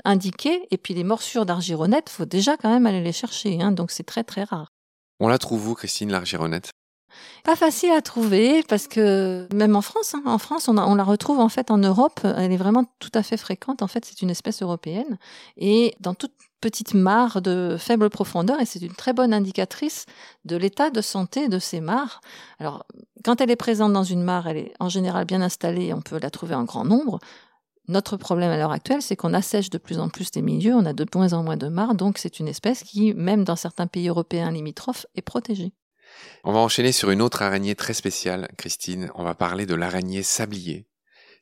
indiquer. 0.04 0.68
Et 0.70 0.78
puis, 0.78 0.94
les 0.94 1.02
morsures 1.02 1.44
d'argironette, 1.44 2.08
faut 2.08 2.24
déjà 2.24 2.56
quand 2.56 2.70
même 2.70 2.86
aller 2.86 3.02
les 3.02 3.10
chercher, 3.10 3.60
hein, 3.60 3.72
donc 3.72 3.90
c'est 3.90 4.06
très, 4.06 4.22
très 4.22 4.44
rare. 4.44 4.70
On 5.18 5.26
la 5.26 5.38
trouve 5.38 5.70
où, 5.70 5.74
Christine, 5.74 6.12
l'argironette 6.12 6.70
Pas 7.44 7.56
facile 7.56 7.92
à 7.92 8.02
trouver 8.02 8.62
parce 8.68 8.88
que 8.88 9.46
même 9.54 9.76
en 9.76 9.82
France, 9.82 10.14
hein, 10.14 10.22
en 10.26 10.38
France, 10.38 10.68
on, 10.68 10.94
la 10.94 11.04
retrouve 11.04 11.38
en 11.38 11.48
fait 11.48 11.70
en 11.70 11.78
Europe. 11.78 12.20
Elle 12.24 12.52
est 12.52 12.56
vraiment 12.56 12.84
tout 12.98 13.12
à 13.14 13.22
fait 13.22 13.36
fréquente. 13.36 13.82
En 13.82 13.86
fait, 13.86 14.04
c'est 14.04 14.22
une 14.22 14.30
espèce 14.30 14.62
européenne 14.62 15.18
et 15.56 15.94
dans 16.00 16.14
toute 16.14 16.32
petite 16.60 16.94
mare 16.94 17.42
de 17.42 17.76
faible 17.78 18.10
profondeur. 18.10 18.60
Et 18.60 18.64
c'est 18.64 18.82
une 18.82 18.94
très 18.94 19.12
bonne 19.12 19.32
indicatrice 19.32 20.06
de 20.44 20.56
l'état 20.56 20.90
de 20.90 21.00
santé 21.00 21.48
de 21.48 21.58
ces 21.58 21.80
mares. 21.80 22.20
Alors, 22.58 22.84
quand 23.24 23.40
elle 23.40 23.50
est 23.50 23.56
présente 23.56 23.92
dans 23.92 24.04
une 24.04 24.22
mare, 24.22 24.48
elle 24.48 24.56
est 24.56 24.72
en 24.80 24.88
général 24.88 25.24
bien 25.24 25.42
installée. 25.42 25.92
On 25.92 26.00
peut 26.00 26.18
la 26.20 26.30
trouver 26.30 26.54
en 26.54 26.64
grand 26.64 26.84
nombre. 26.84 27.20
Notre 27.88 28.16
problème 28.16 28.50
à 28.50 28.56
l'heure 28.56 28.72
actuelle, 28.72 29.02
c'est 29.02 29.14
qu'on 29.14 29.32
assèche 29.32 29.70
de 29.70 29.78
plus 29.78 30.00
en 30.00 30.08
plus 30.08 30.30
les 30.34 30.42
milieux, 30.42 30.74
on 30.74 30.84
a 30.86 30.92
de 30.92 31.06
moins 31.14 31.32
en 31.32 31.44
moins 31.44 31.56
de 31.56 31.68
mares, 31.68 31.94
donc 31.94 32.18
c'est 32.18 32.40
une 32.40 32.48
espèce 32.48 32.82
qui, 32.82 33.14
même 33.14 33.44
dans 33.44 33.54
certains 33.54 33.86
pays 33.86 34.08
européens 34.08 34.50
limitrophes, 34.50 35.06
est 35.14 35.22
protégée. 35.22 35.72
On 36.44 36.52
va 36.52 36.60
enchaîner 36.60 36.92
sur 36.92 37.10
une 37.10 37.22
autre 37.22 37.42
araignée 37.42 37.74
très 37.74 37.94
spéciale, 37.94 38.48
Christine. 38.56 39.10
On 39.14 39.24
va 39.24 39.34
parler 39.34 39.66
de 39.66 39.74
l'araignée 39.74 40.22
sablier, 40.22 40.86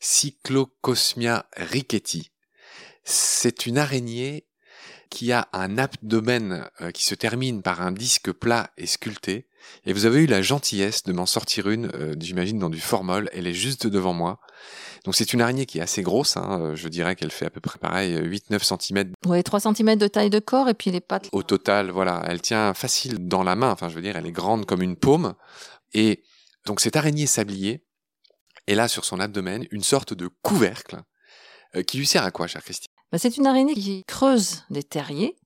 Cyclocosmia 0.00 1.46
ricketi. 1.56 2.30
C'est 3.04 3.66
une 3.66 3.78
araignée 3.78 4.46
qui 5.10 5.30
a 5.32 5.48
un 5.52 5.78
abdomen 5.78 6.68
euh, 6.80 6.90
qui 6.90 7.04
se 7.04 7.14
termine 7.14 7.62
par 7.62 7.80
un 7.80 7.92
disque 7.92 8.32
plat 8.32 8.70
et 8.76 8.86
sculpté. 8.86 9.46
Et 9.86 9.92
vous 9.92 10.06
avez 10.06 10.22
eu 10.22 10.26
la 10.26 10.42
gentillesse 10.42 11.04
de 11.04 11.12
m'en 11.12 11.26
sortir 11.26 11.68
une, 11.68 11.86
euh, 11.94 12.14
j'imagine, 12.18 12.58
dans 12.58 12.70
du 12.70 12.80
formol. 12.80 13.30
Elle 13.32 13.46
est 13.46 13.54
juste 13.54 13.86
devant 13.86 14.12
moi. 14.12 14.40
Donc 15.04 15.14
c'est 15.14 15.32
une 15.32 15.42
araignée 15.42 15.66
qui 15.66 15.78
est 15.78 15.82
assez 15.82 16.02
grosse. 16.02 16.36
Hein. 16.36 16.60
Euh, 16.60 16.76
je 16.76 16.88
dirais 16.88 17.14
qu'elle 17.14 17.30
fait 17.30 17.46
à 17.46 17.50
peu 17.50 17.60
près 17.60 17.78
pareil, 17.78 18.16
8-9 18.16 18.62
cm. 18.62 19.12
Oui, 19.26 19.42
3 19.42 19.60
cm 19.60 19.96
de 19.96 20.08
taille 20.08 20.30
de 20.30 20.38
corps 20.38 20.68
et 20.68 20.74
puis 20.74 20.90
les 20.90 21.00
pattes. 21.00 21.28
Au 21.32 21.42
total, 21.42 21.90
voilà. 21.90 22.22
Elle 22.26 22.40
tient 22.40 22.72
facile 22.74 23.28
dans 23.28 23.42
la 23.42 23.54
main. 23.54 23.70
Enfin, 23.70 23.88
je 23.88 23.94
veux 23.94 24.02
dire, 24.02 24.16
elle 24.16 24.26
est 24.26 24.32
grande 24.32 24.64
comme 24.66 24.82
une 24.82 24.96
paume. 24.96 25.34
Et 25.92 26.22
donc 26.66 26.80
cette 26.80 26.96
araignée 26.96 27.26
sablier, 27.26 27.84
elle 28.66 28.80
a 28.80 28.88
sur 28.88 29.04
son 29.04 29.20
abdomen 29.20 29.66
une 29.70 29.82
sorte 29.82 30.14
de 30.14 30.28
couvercle 30.42 31.02
qui 31.86 31.98
lui 31.98 32.06
sert 32.06 32.22
à 32.22 32.30
quoi, 32.30 32.46
chère 32.46 32.62
Christine 32.62 32.94
bah, 33.14 33.18
c'est 33.18 33.36
une 33.36 33.46
araignée 33.46 33.74
qui 33.74 34.02
creuse 34.08 34.64
des 34.70 34.82
terriers 34.82 35.36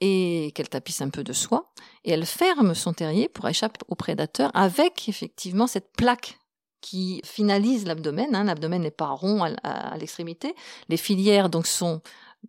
et 0.00 0.52
qu'elle 0.54 0.70
tapisse 0.70 1.02
un 1.02 1.10
peu 1.10 1.22
de 1.22 1.34
soie, 1.34 1.70
et 2.02 2.12
elle 2.12 2.24
ferme 2.24 2.74
son 2.74 2.94
terrier 2.94 3.28
pour 3.28 3.46
échapper 3.46 3.80
aux 3.88 3.94
prédateurs 3.94 4.50
avec 4.54 5.06
effectivement 5.06 5.66
cette 5.66 5.92
plaque 5.92 6.38
qui 6.80 7.20
finalise 7.24 7.86
l'abdomen. 7.86 8.34
Hein. 8.34 8.44
L'abdomen 8.44 8.82
n'est 8.82 8.90
pas 8.90 9.10
rond 9.10 9.42
à, 9.42 9.96
l'extrémité. 9.98 10.54
Les 10.88 10.96
filières 10.96 11.50
donc 11.50 11.66
sont 11.66 12.00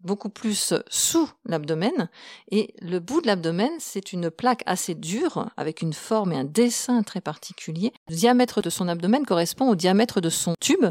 beaucoup 0.03 0.29
plus 0.29 0.73
sous 0.89 1.29
l'abdomen 1.45 2.09
et 2.49 2.73
le 2.81 2.99
bout 2.99 3.19
de 3.19 3.27
l'abdomen 3.27 3.71
c'est 3.79 4.13
une 4.13 4.31
plaque 4.31 4.63
assez 4.65 4.95
dure 4.95 5.49
avec 5.57 5.81
une 5.81 5.91
forme 5.91 6.31
et 6.31 6.37
un 6.37 6.45
dessin 6.45 7.03
très 7.03 7.19
particulier. 7.19 7.91
Le 8.09 8.15
diamètre 8.15 8.61
de 8.61 8.69
son 8.69 8.87
abdomen 8.87 9.25
correspond 9.25 9.69
au 9.69 9.75
diamètre 9.75 10.21
de 10.21 10.29
son 10.29 10.53
tube 10.61 10.85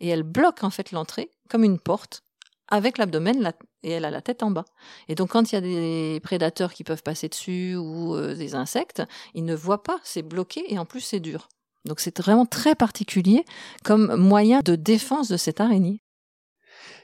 et 0.00 0.08
elle 0.08 0.24
bloque 0.24 0.64
en 0.64 0.70
fait 0.70 0.90
l'entrée 0.90 1.30
comme 1.48 1.62
une 1.62 1.78
porte 1.78 2.24
avec 2.70 2.98
l'abdomen 2.98 3.52
et 3.82 3.90
elle 3.90 4.04
a 4.04 4.10
la 4.10 4.20
tête 4.20 4.42
en 4.42 4.50
bas. 4.50 4.64
Et 5.08 5.14
donc 5.14 5.30
quand 5.30 5.52
il 5.52 5.54
y 5.54 5.58
a 5.58 5.60
des 5.60 6.20
prédateurs 6.22 6.72
qui 6.72 6.84
peuvent 6.84 7.02
passer 7.02 7.28
dessus 7.28 7.76
ou 7.76 8.14
euh, 8.14 8.34
des 8.34 8.54
insectes, 8.54 9.02
ils 9.34 9.44
ne 9.44 9.54
voient 9.54 9.82
pas, 9.82 10.00
c'est 10.02 10.22
bloqué 10.22 10.64
et 10.72 10.78
en 10.78 10.86
plus 10.86 11.00
c'est 11.00 11.20
dur. 11.20 11.48
Donc 11.84 12.00
c'est 12.00 12.18
vraiment 12.18 12.46
très 12.46 12.74
particulier 12.74 13.44
comme 13.84 14.14
moyen 14.16 14.60
de 14.64 14.76
défense 14.76 15.28
de 15.28 15.36
cette 15.36 15.60
araignée. 15.60 16.02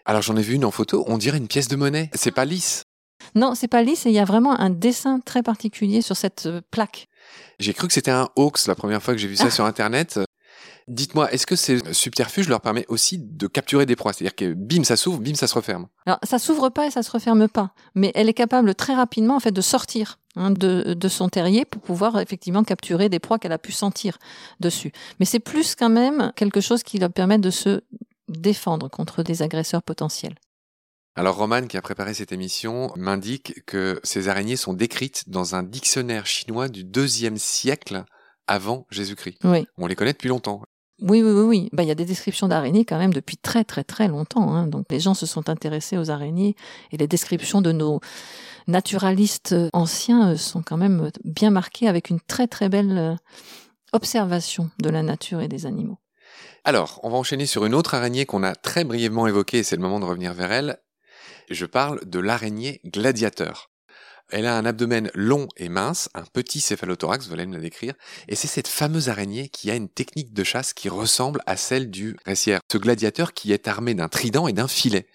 Alors 0.04 0.22
j'en 0.22 0.36
ai 0.36 0.42
vu 0.42 0.54
une 0.54 0.64
en 0.64 0.70
photo, 0.70 1.04
on 1.08 1.18
dirait 1.18 1.38
une 1.38 1.48
pièce 1.48 1.68
de 1.68 1.76
monnaie, 1.76 2.10
c'est 2.14 2.30
pas 2.30 2.44
lisse. 2.44 2.84
Non, 3.34 3.54
c'est 3.54 3.68
pas 3.68 3.82
lisse 3.82 4.06
et 4.06 4.10
il 4.10 4.14
y 4.14 4.18
a 4.18 4.24
vraiment 4.24 4.58
un 4.58 4.70
dessin 4.70 5.20
très 5.20 5.42
particulier 5.42 6.02
sur 6.02 6.16
cette 6.16 6.46
euh, 6.46 6.60
plaque. 6.70 7.08
J'ai 7.58 7.74
cru 7.74 7.86
que 7.86 7.92
c'était 7.92 8.10
un 8.10 8.28
hoax 8.36 8.68
la 8.68 8.74
première 8.74 9.02
fois 9.02 9.14
que 9.14 9.20
j'ai 9.20 9.28
vu 9.28 9.36
ça 9.36 9.50
sur 9.50 9.64
internet. 9.64 10.20
Dites-moi, 10.88 11.32
est-ce 11.32 11.46
que 11.46 11.56
ces 11.56 11.80
subterfuges 11.92 12.48
leur 12.48 12.60
permet 12.60 12.84
aussi 12.88 13.18
de 13.18 13.48
capturer 13.48 13.86
des 13.86 13.96
proies? 13.96 14.12
C'est-à-dire 14.12 14.36
que 14.36 14.54
bim, 14.54 14.84
ça 14.84 14.96
s'ouvre, 14.96 15.18
bim, 15.18 15.34
ça 15.34 15.48
se 15.48 15.54
referme. 15.54 15.88
Alors, 16.06 16.20
ça 16.22 16.38
s'ouvre 16.38 16.68
pas 16.68 16.86
et 16.86 16.90
ça 16.92 17.02
se 17.02 17.10
referme 17.10 17.48
pas, 17.48 17.72
mais 17.96 18.12
elle 18.14 18.28
est 18.28 18.34
capable 18.34 18.74
très 18.74 18.94
rapidement 18.94 19.34
en 19.34 19.40
fait 19.40 19.50
de 19.50 19.60
sortir 19.60 20.20
hein, 20.36 20.52
de, 20.52 20.94
de, 20.94 21.08
son 21.08 21.28
terrier 21.28 21.64
pour 21.64 21.82
pouvoir 21.82 22.20
effectivement 22.20 22.62
capturer 22.62 23.08
des 23.08 23.18
proies 23.18 23.40
qu'elle 23.40 23.52
a 23.52 23.58
pu 23.58 23.72
sentir 23.72 24.18
dessus. 24.60 24.92
Mais 25.18 25.26
c'est 25.26 25.40
plus 25.40 25.74
quand 25.74 25.88
même 25.88 26.32
quelque 26.36 26.60
chose 26.60 26.84
qui 26.84 27.00
leur 27.00 27.12
permet 27.12 27.38
de 27.38 27.50
se 27.50 27.80
défendre 28.28 28.88
contre 28.88 29.24
des 29.24 29.42
agresseurs 29.42 29.82
potentiels. 29.82 30.36
Alors 31.16 31.36
Roman, 31.36 31.66
qui 31.66 31.78
a 31.78 31.82
préparé 31.82 32.12
cette 32.14 32.30
émission, 32.30 32.92
m'indique 32.94 33.64
que 33.64 33.98
ces 34.04 34.28
araignées 34.28 34.56
sont 34.56 34.74
décrites 34.74 35.30
dans 35.30 35.54
un 35.54 35.62
dictionnaire 35.62 36.26
chinois 36.26 36.68
du 36.68 36.84
deuxième 36.84 37.38
siècle 37.38 38.04
avant 38.46 38.86
Jésus-Christ. 38.90 39.38
Oui. 39.44 39.66
On 39.78 39.86
les 39.86 39.96
connaît 39.96 40.12
depuis 40.12 40.28
longtemps. 40.28 40.62
Oui, 41.02 41.22
oui, 41.22 41.30
oui. 41.30 41.68
Bah, 41.72 41.82
il 41.82 41.88
y 41.88 41.92
a 41.92 41.94
des 41.94 42.06
descriptions 42.06 42.48
d'araignées 42.48 42.84
quand 42.86 42.98
même 42.98 43.12
depuis 43.12 43.36
très, 43.36 43.64
très, 43.64 43.84
très 43.84 44.08
longtemps. 44.08 44.54
Hein. 44.54 44.66
Donc, 44.66 44.86
les 44.90 45.00
gens 45.00 45.14
se 45.14 45.26
sont 45.26 45.50
intéressés 45.50 45.98
aux 45.98 46.10
araignées 46.10 46.56
et 46.90 46.96
les 46.96 47.06
descriptions 47.06 47.60
de 47.60 47.72
nos 47.72 48.00
naturalistes 48.66 49.54
anciens 49.72 50.32
euh, 50.32 50.36
sont 50.36 50.62
quand 50.62 50.78
même 50.78 51.10
bien 51.24 51.50
marquées 51.50 51.88
avec 51.88 52.08
une 52.08 52.20
très, 52.20 52.46
très 52.46 52.68
belle 52.68 52.96
euh, 52.96 53.14
observation 53.92 54.70
de 54.80 54.88
la 54.88 55.02
nature 55.02 55.40
et 55.40 55.48
des 55.48 55.66
animaux. 55.66 55.98
Alors, 56.64 56.98
on 57.02 57.10
va 57.10 57.16
enchaîner 57.16 57.46
sur 57.46 57.64
une 57.66 57.74
autre 57.74 57.94
araignée 57.94 58.26
qu'on 58.26 58.42
a 58.42 58.54
très 58.54 58.84
brièvement 58.84 59.26
évoquée, 59.26 59.62
c'est 59.62 59.76
le 59.76 59.82
moment 59.82 60.00
de 60.00 60.04
revenir 60.04 60.32
vers 60.34 60.50
elle. 60.50 60.78
Je 61.50 61.66
parle 61.66 62.00
de 62.04 62.18
l'araignée 62.18 62.80
gladiateur. 62.84 63.70
Elle 64.30 64.46
a 64.46 64.56
un 64.56 64.64
abdomen 64.64 65.10
long 65.14 65.46
et 65.56 65.68
mince, 65.68 66.08
un 66.14 66.24
petit 66.24 66.60
céphalothorax, 66.60 67.30
me 67.30 67.36
la 67.36 67.60
décrire, 67.60 67.94
et 68.28 68.34
c'est 68.34 68.48
cette 68.48 68.66
fameuse 68.66 69.08
araignée 69.08 69.48
qui 69.48 69.70
a 69.70 69.76
une 69.76 69.88
technique 69.88 70.32
de 70.32 70.42
chasse 70.42 70.72
qui 70.72 70.88
ressemble 70.88 71.40
à 71.46 71.56
celle 71.56 71.90
du 71.90 72.16
récière. 72.26 72.60
Ce 72.70 72.78
gladiateur 72.78 73.34
qui 73.34 73.52
est 73.52 73.68
armé 73.68 73.94
d'un 73.94 74.08
trident 74.08 74.48
et 74.48 74.52
d'un 74.52 74.68
filet. 74.68 75.06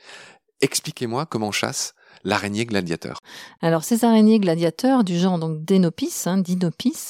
Expliquez-moi 0.61 1.25
comment 1.25 1.51
chasse 1.51 1.93
l'araignée 2.23 2.65
gladiateur. 2.65 3.19
Alors 3.61 3.83
ces 3.83 4.05
araignées 4.05 4.39
gladiateurs 4.39 5.03
du 5.03 5.17
genre 5.17 5.39
donc 5.39 5.63
Denopis, 5.65 6.23
hein, 6.25 6.37
Dinopis, 6.37 7.09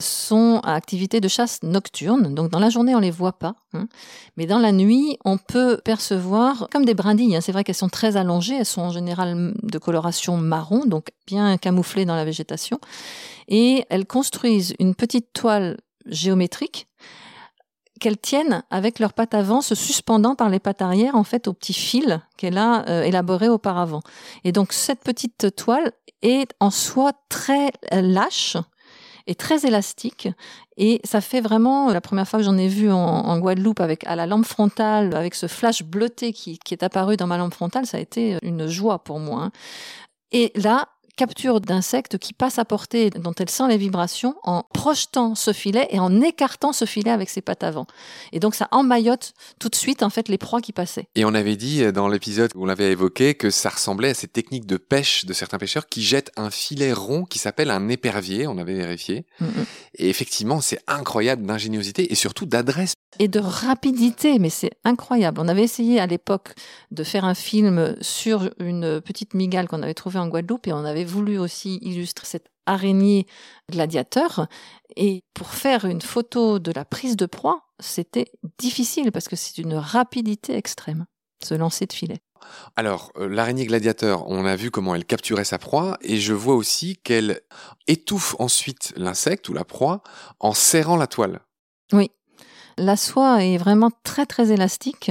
sont 0.00 0.60
à 0.64 0.74
activité 0.74 1.20
de 1.20 1.28
chasse 1.28 1.62
nocturne. 1.62 2.34
Donc 2.34 2.50
dans 2.50 2.58
la 2.58 2.70
journée 2.70 2.94
on 2.94 3.00
les 3.00 3.10
voit 3.10 3.38
pas, 3.38 3.54
hein. 3.72 3.88
mais 4.36 4.46
dans 4.46 4.58
la 4.58 4.72
nuit 4.72 5.18
on 5.24 5.38
peut 5.38 5.80
percevoir 5.84 6.68
comme 6.70 6.84
des 6.84 6.94
brindilles. 6.94 7.36
Hein. 7.36 7.40
C'est 7.40 7.52
vrai 7.52 7.64
qu'elles 7.64 7.74
sont 7.74 7.88
très 7.88 8.16
allongées, 8.16 8.56
elles 8.56 8.66
sont 8.66 8.82
en 8.82 8.90
général 8.90 9.54
de 9.62 9.78
coloration 9.78 10.36
marron, 10.36 10.84
donc 10.86 11.08
bien 11.26 11.56
camouflées 11.56 12.04
dans 12.04 12.16
la 12.16 12.24
végétation, 12.24 12.80
et 13.48 13.84
elles 13.90 14.06
construisent 14.06 14.74
une 14.78 14.94
petite 14.94 15.32
toile 15.32 15.78
géométrique 16.06 16.86
qu'elles 18.00 18.18
tiennent 18.18 18.64
avec 18.70 18.98
leurs 18.98 19.12
pattes 19.12 19.34
avant, 19.34 19.60
se 19.60 19.76
suspendant 19.76 20.34
par 20.34 20.48
les 20.48 20.58
pattes 20.58 20.82
arrière, 20.82 21.14
en 21.14 21.24
fait, 21.24 21.46
au 21.46 21.52
petit 21.52 21.72
fil 21.72 22.20
qu'elle 22.36 22.58
a 22.58 22.88
euh, 22.88 23.02
élaboré 23.02 23.48
auparavant. 23.48 24.02
Et 24.42 24.50
donc, 24.50 24.72
cette 24.72 25.04
petite 25.04 25.54
toile 25.54 25.92
est 26.22 26.52
en 26.58 26.70
soi 26.70 27.12
très 27.28 27.70
euh, 27.92 28.00
lâche 28.00 28.56
et 29.26 29.34
très 29.34 29.64
élastique. 29.66 30.28
Et 30.76 31.00
ça 31.04 31.20
fait 31.20 31.40
vraiment, 31.40 31.92
la 31.92 32.00
première 32.00 32.26
fois 32.26 32.40
que 32.40 32.44
j'en 32.44 32.56
ai 32.56 32.68
vu 32.68 32.90
en, 32.90 33.38
Guadeloupe 33.38 33.80
avec 33.80 34.04
à 34.06 34.16
la 34.16 34.26
lampe 34.26 34.46
frontale, 34.46 35.14
avec 35.14 35.34
ce 35.34 35.46
flash 35.46 35.84
bleuté 35.84 36.32
qui, 36.32 36.58
qui 36.58 36.74
est 36.74 36.82
apparu 36.82 37.16
dans 37.16 37.26
ma 37.26 37.36
lampe 37.36 37.54
frontale, 37.54 37.86
ça 37.86 37.98
a 37.98 38.00
été 38.00 38.38
une 38.42 38.66
joie 38.66 39.04
pour 39.04 39.20
moi. 39.20 39.44
Hein. 39.44 39.52
Et 40.32 40.52
là, 40.56 40.88
capture 41.20 41.60
d'insectes 41.60 42.16
qui 42.16 42.32
passent 42.32 42.58
à 42.58 42.64
portée 42.64 43.10
dont 43.10 43.34
elle 43.38 43.50
sent 43.50 43.68
les 43.68 43.76
vibrations 43.76 44.36
en 44.42 44.62
projetant 44.72 45.34
ce 45.34 45.52
filet 45.52 45.86
et 45.90 46.00
en 46.00 46.22
écartant 46.22 46.72
ce 46.72 46.86
filet 46.86 47.10
avec 47.10 47.28
ses 47.28 47.42
pattes 47.42 47.62
avant. 47.62 47.86
Et 48.32 48.40
donc 48.40 48.54
ça 48.54 48.68
emmaillote 48.70 49.34
tout 49.58 49.68
de 49.68 49.74
suite 49.74 50.02
en 50.02 50.08
fait 50.08 50.30
les 50.30 50.38
proies 50.38 50.62
qui 50.62 50.72
passaient. 50.72 51.08
Et 51.16 51.26
on 51.26 51.34
avait 51.34 51.56
dit 51.56 51.84
euh, 51.84 51.92
dans 51.92 52.08
l'épisode 52.08 52.52
où 52.54 52.62
on 52.62 52.64
l'avait 52.64 52.92
évoqué 52.92 53.34
que 53.34 53.50
ça 53.50 53.68
ressemblait 53.68 54.08
à 54.08 54.14
ces 54.14 54.28
techniques 54.28 54.64
de 54.64 54.78
pêche 54.78 55.26
de 55.26 55.34
certains 55.34 55.58
pêcheurs 55.58 55.88
qui 55.88 56.00
jettent 56.00 56.32
un 56.38 56.48
filet 56.48 56.94
rond 56.94 57.26
qui 57.26 57.38
s'appelle 57.38 57.70
un 57.70 57.90
épervier, 57.90 58.46
on 58.46 58.56
avait 58.56 58.72
vérifié. 58.72 59.26
Et 59.96 60.08
effectivement, 60.08 60.62
c'est 60.62 60.80
incroyable 60.86 61.44
d'ingéniosité 61.44 62.10
et 62.10 62.14
surtout 62.14 62.46
d'adresse. 62.46 62.94
Et 63.18 63.28
de 63.28 63.40
rapidité, 63.40 64.38
mais 64.38 64.50
c'est 64.50 64.70
incroyable. 64.84 65.40
On 65.40 65.48
avait 65.48 65.64
essayé 65.64 66.00
à 66.00 66.06
l'époque 66.06 66.54
de 66.90 67.02
faire 67.02 67.24
un 67.24 67.34
film 67.34 67.96
sur 68.00 68.50
une 68.58 69.00
petite 69.00 69.34
migale 69.34 69.68
qu'on 69.68 69.82
avait 69.82 69.94
trouvée 69.94 70.18
en 70.18 70.28
Guadeloupe 70.28 70.66
et 70.68 70.72
on 70.72 70.84
avait 70.84 71.04
voulu 71.04 71.38
aussi 71.38 71.78
illustrer 71.82 72.26
cette 72.26 72.50
araignée 72.66 73.26
gladiateur. 73.70 74.46
Et 74.96 75.24
pour 75.34 75.48
faire 75.48 75.84
une 75.84 76.00
photo 76.00 76.58
de 76.58 76.72
la 76.72 76.84
prise 76.84 77.16
de 77.16 77.26
proie, 77.26 77.62
c'était 77.80 78.30
difficile 78.58 79.12
parce 79.12 79.28
que 79.28 79.36
c'est 79.36 79.58
une 79.58 79.74
rapidité 79.74 80.56
extrême, 80.56 81.06
ce 81.44 81.54
lancer 81.54 81.86
de 81.86 81.92
filet. 81.92 82.20
Alors, 82.76 83.12
euh, 83.18 83.28
l'araignée 83.28 83.66
gladiateur, 83.66 84.28
on 84.28 84.44
a 84.44 84.56
vu 84.56 84.70
comment 84.70 84.94
elle 84.94 85.04
capturait 85.04 85.44
sa 85.44 85.58
proie, 85.58 85.98
et 86.00 86.18
je 86.18 86.32
vois 86.32 86.54
aussi 86.54 86.96
qu'elle 86.96 87.42
étouffe 87.86 88.34
ensuite 88.38 88.92
l'insecte 88.96 89.48
ou 89.48 89.52
la 89.52 89.64
proie 89.64 90.02
en 90.38 90.54
serrant 90.54 90.96
la 90.96 91.06
toile. 91.06 91.40
Oui. 91.92 92.10
La 92.80 92.96
soie 92.96 93.44
est 93.44 93.58
vraiment 93.58 93.90
très 94.04 94.24
très 94.24 94.52
élastique 94.52 95.10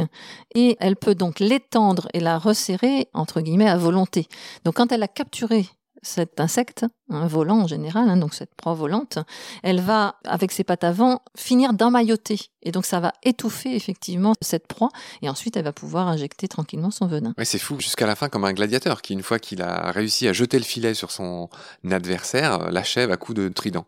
et 0.56 0.76
elle 0.80 0.96
peut 0.96 1.14
donc 1.14 1.40
l'étendre 1.40 2.08
et 2.16 2.20
la 2.20 2.40
resserrer 2.40 3.10
entre 3.14 3.42
guillemets 3.42 3.70
à 3.70 3.78
volonté. 3.78 4.28
Donc 4.66 4.78
quand 4.78 4.92
elle 4.92 5.04
a 5.04 5.08
capturé 5.08 5.68
cet 6.02 6.40
insecte, 6.40 6.86
un 7.10 7.28
volant 7.28 7.62
en 7.62 7.68
général, 7.68 8.10
hein, 8.10 8.18
donc 8.18 8.34
cette 8.34 8.54
proie 8.56 8.74
volante, 8.74 9.20
elle 9.64 9.82
va, 9.82 10.16
avec 10.24 10.52
ses 10.52 10.64
pattes 10.64 10.84
avant, 10.84 11.22
finir 11.36 11.74
d'emmailloter. 11.74 12.40
Et 12.62 12.72
donc 12.72 12.86
ça 12.86 13.00
va 13.00 13.14
étouffer 13.24 13.76
effectivement 13.76 14.34
cette 14.42 14.68
proie, 14.68 14.90
et 15.22 15.30
ensuite 15.30 15.58
elle 15.58 15.64
va 15.64 15.72
pouvoir 15.72 16.08
injecter 16.08 16.48
tranquillement 16.48 16.92
son 16.92 17.08
venin. 17.08 17.34
Oui, 17.38 17.46
c'est 17.46 17.60
fou, 17.60 17.80
jusqu'à 17.80 18.06
la 18.06 18.16
fin 18.16 18.30
comme 18.30 18.46
un 18.46 18.54
gladiateur 18.54 19.02
qui, 19.02 19.14
une 19.14 19.24
fois 19.24 19.40
qu'il 19.40 19.62
a 19.62 19.92
réussi 19.92 20.28
à 20.28 20.34
jeter 20.34 20.58
le 20.58 20.66
filet 20.66 20.94
sur 20.94 21.12
son 21.12 21.50
adversaire, 21.90 22.62
euh, 22.62 22.70
l'achève 22.70 23.12
à 23.12 23.18
coups 23.18 23.40
de 23.40 23.50
trident. 23.50 23.86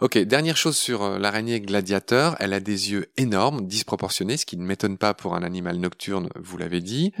Ok, 0.00 0.18
dernière 0.18 0.56
chose 0.56 0.76
sur 0.76 1.02
euh, 1.02 1.18
l'araignée 1.18 1.60
gladiateur, 1.60 2.36
elle 2.40 2.52
a 2.52 2.60
des 2.60 2.92
yeux 2.92 3.10
énormes, 3.16 3.66
disproportionnés, 3.66 4.36
ce 4.36 4.46
qui 4.46 4.56
ne 4.56 4.64
m'étonne 4.64 4.98
pas 4.98 5.14
pour 5.14 5.34
un 5.34 5.42
animal 5.42 5.76
nocturne, 5.76 6.28
vous 6.36 6.56
l'avez 6.56 6.80
dit. 6.80 7.12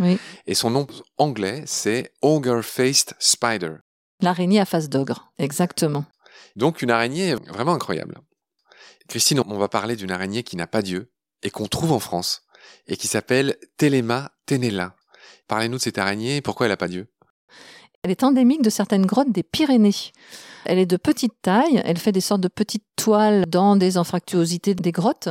Et 0.46 0.54
son 0.54 0.70
nom 0.70 0.86
anglais, 1.18 1.62
c'est 1.66 2.12
Ogre-Faced 2.22 3.14
Spider. 3.18 3.76
L'araignée 4.20 4.60
à 4.60 4.64
face 4.64 4.88
d'ogre, 4.88 5.32
exactement. 5.38 6.04
Donc 6.56 6.82
une 6.82 6.90
araignée 6.90 7.34
vraiment 7.34 7.74
incroyable. 7.74 8.18
Christine, 9.08 9.40
on 9.46 9.58
va 9.58 9.68
parler 9.68 9.96
d'une 9.96 10.10
araignée 10.10 10.42
qui 10.42 10.56
n'a 10.56 10.66
pas 10.66 10.82
d'yeux 10.82 11.10
et 11.42 11.50
qu'on 11.50 11.66
trouve 11.66 11.92
en 11.92 12.00
France 12.00 12.42
et 12.86 12.96
qui 12.96 13.06
s'appelle 13.06 13.56
Telema 13.76 14.32
tenella. 14.46 14.96
Parlez-nous 15.46 15.78
de 15.78 15.82
cette 15.82 15.98
araignée 15.98 16.36
et 16.36 16.42
pourquoi 16.42 16.66
elle 16.66 16.72
n'a 16.72 16.76
pas 16.76 16.88
d'yeux? 16.88 17.08
Elle 18.02 18.10
est 18.10 18.22
endémique 18.22 18.62
de 18.62 18.70
certaines 18.70 19.06
grottes 19.06 19.32
des 19.32 19.42
Pyrénées. 19.42 20.12
Elle 20.64 20.78
est 20.78 20.86
de 20.86 20.96
petite 20.96 21.34
taille, 21.42 21.80
elle 21.84 21.98
fait 21.98 22.12
des 22.12 22.20
sortes 22.20 22.40
de 22.40 22.48
petites 22.48 22.86
toiles 22.96 23.44
dans 23.46 23.76
des 23.76 23.98
anfractuosités 23.98 24.74
des 24.74 24.92
grottes 24.92 25.28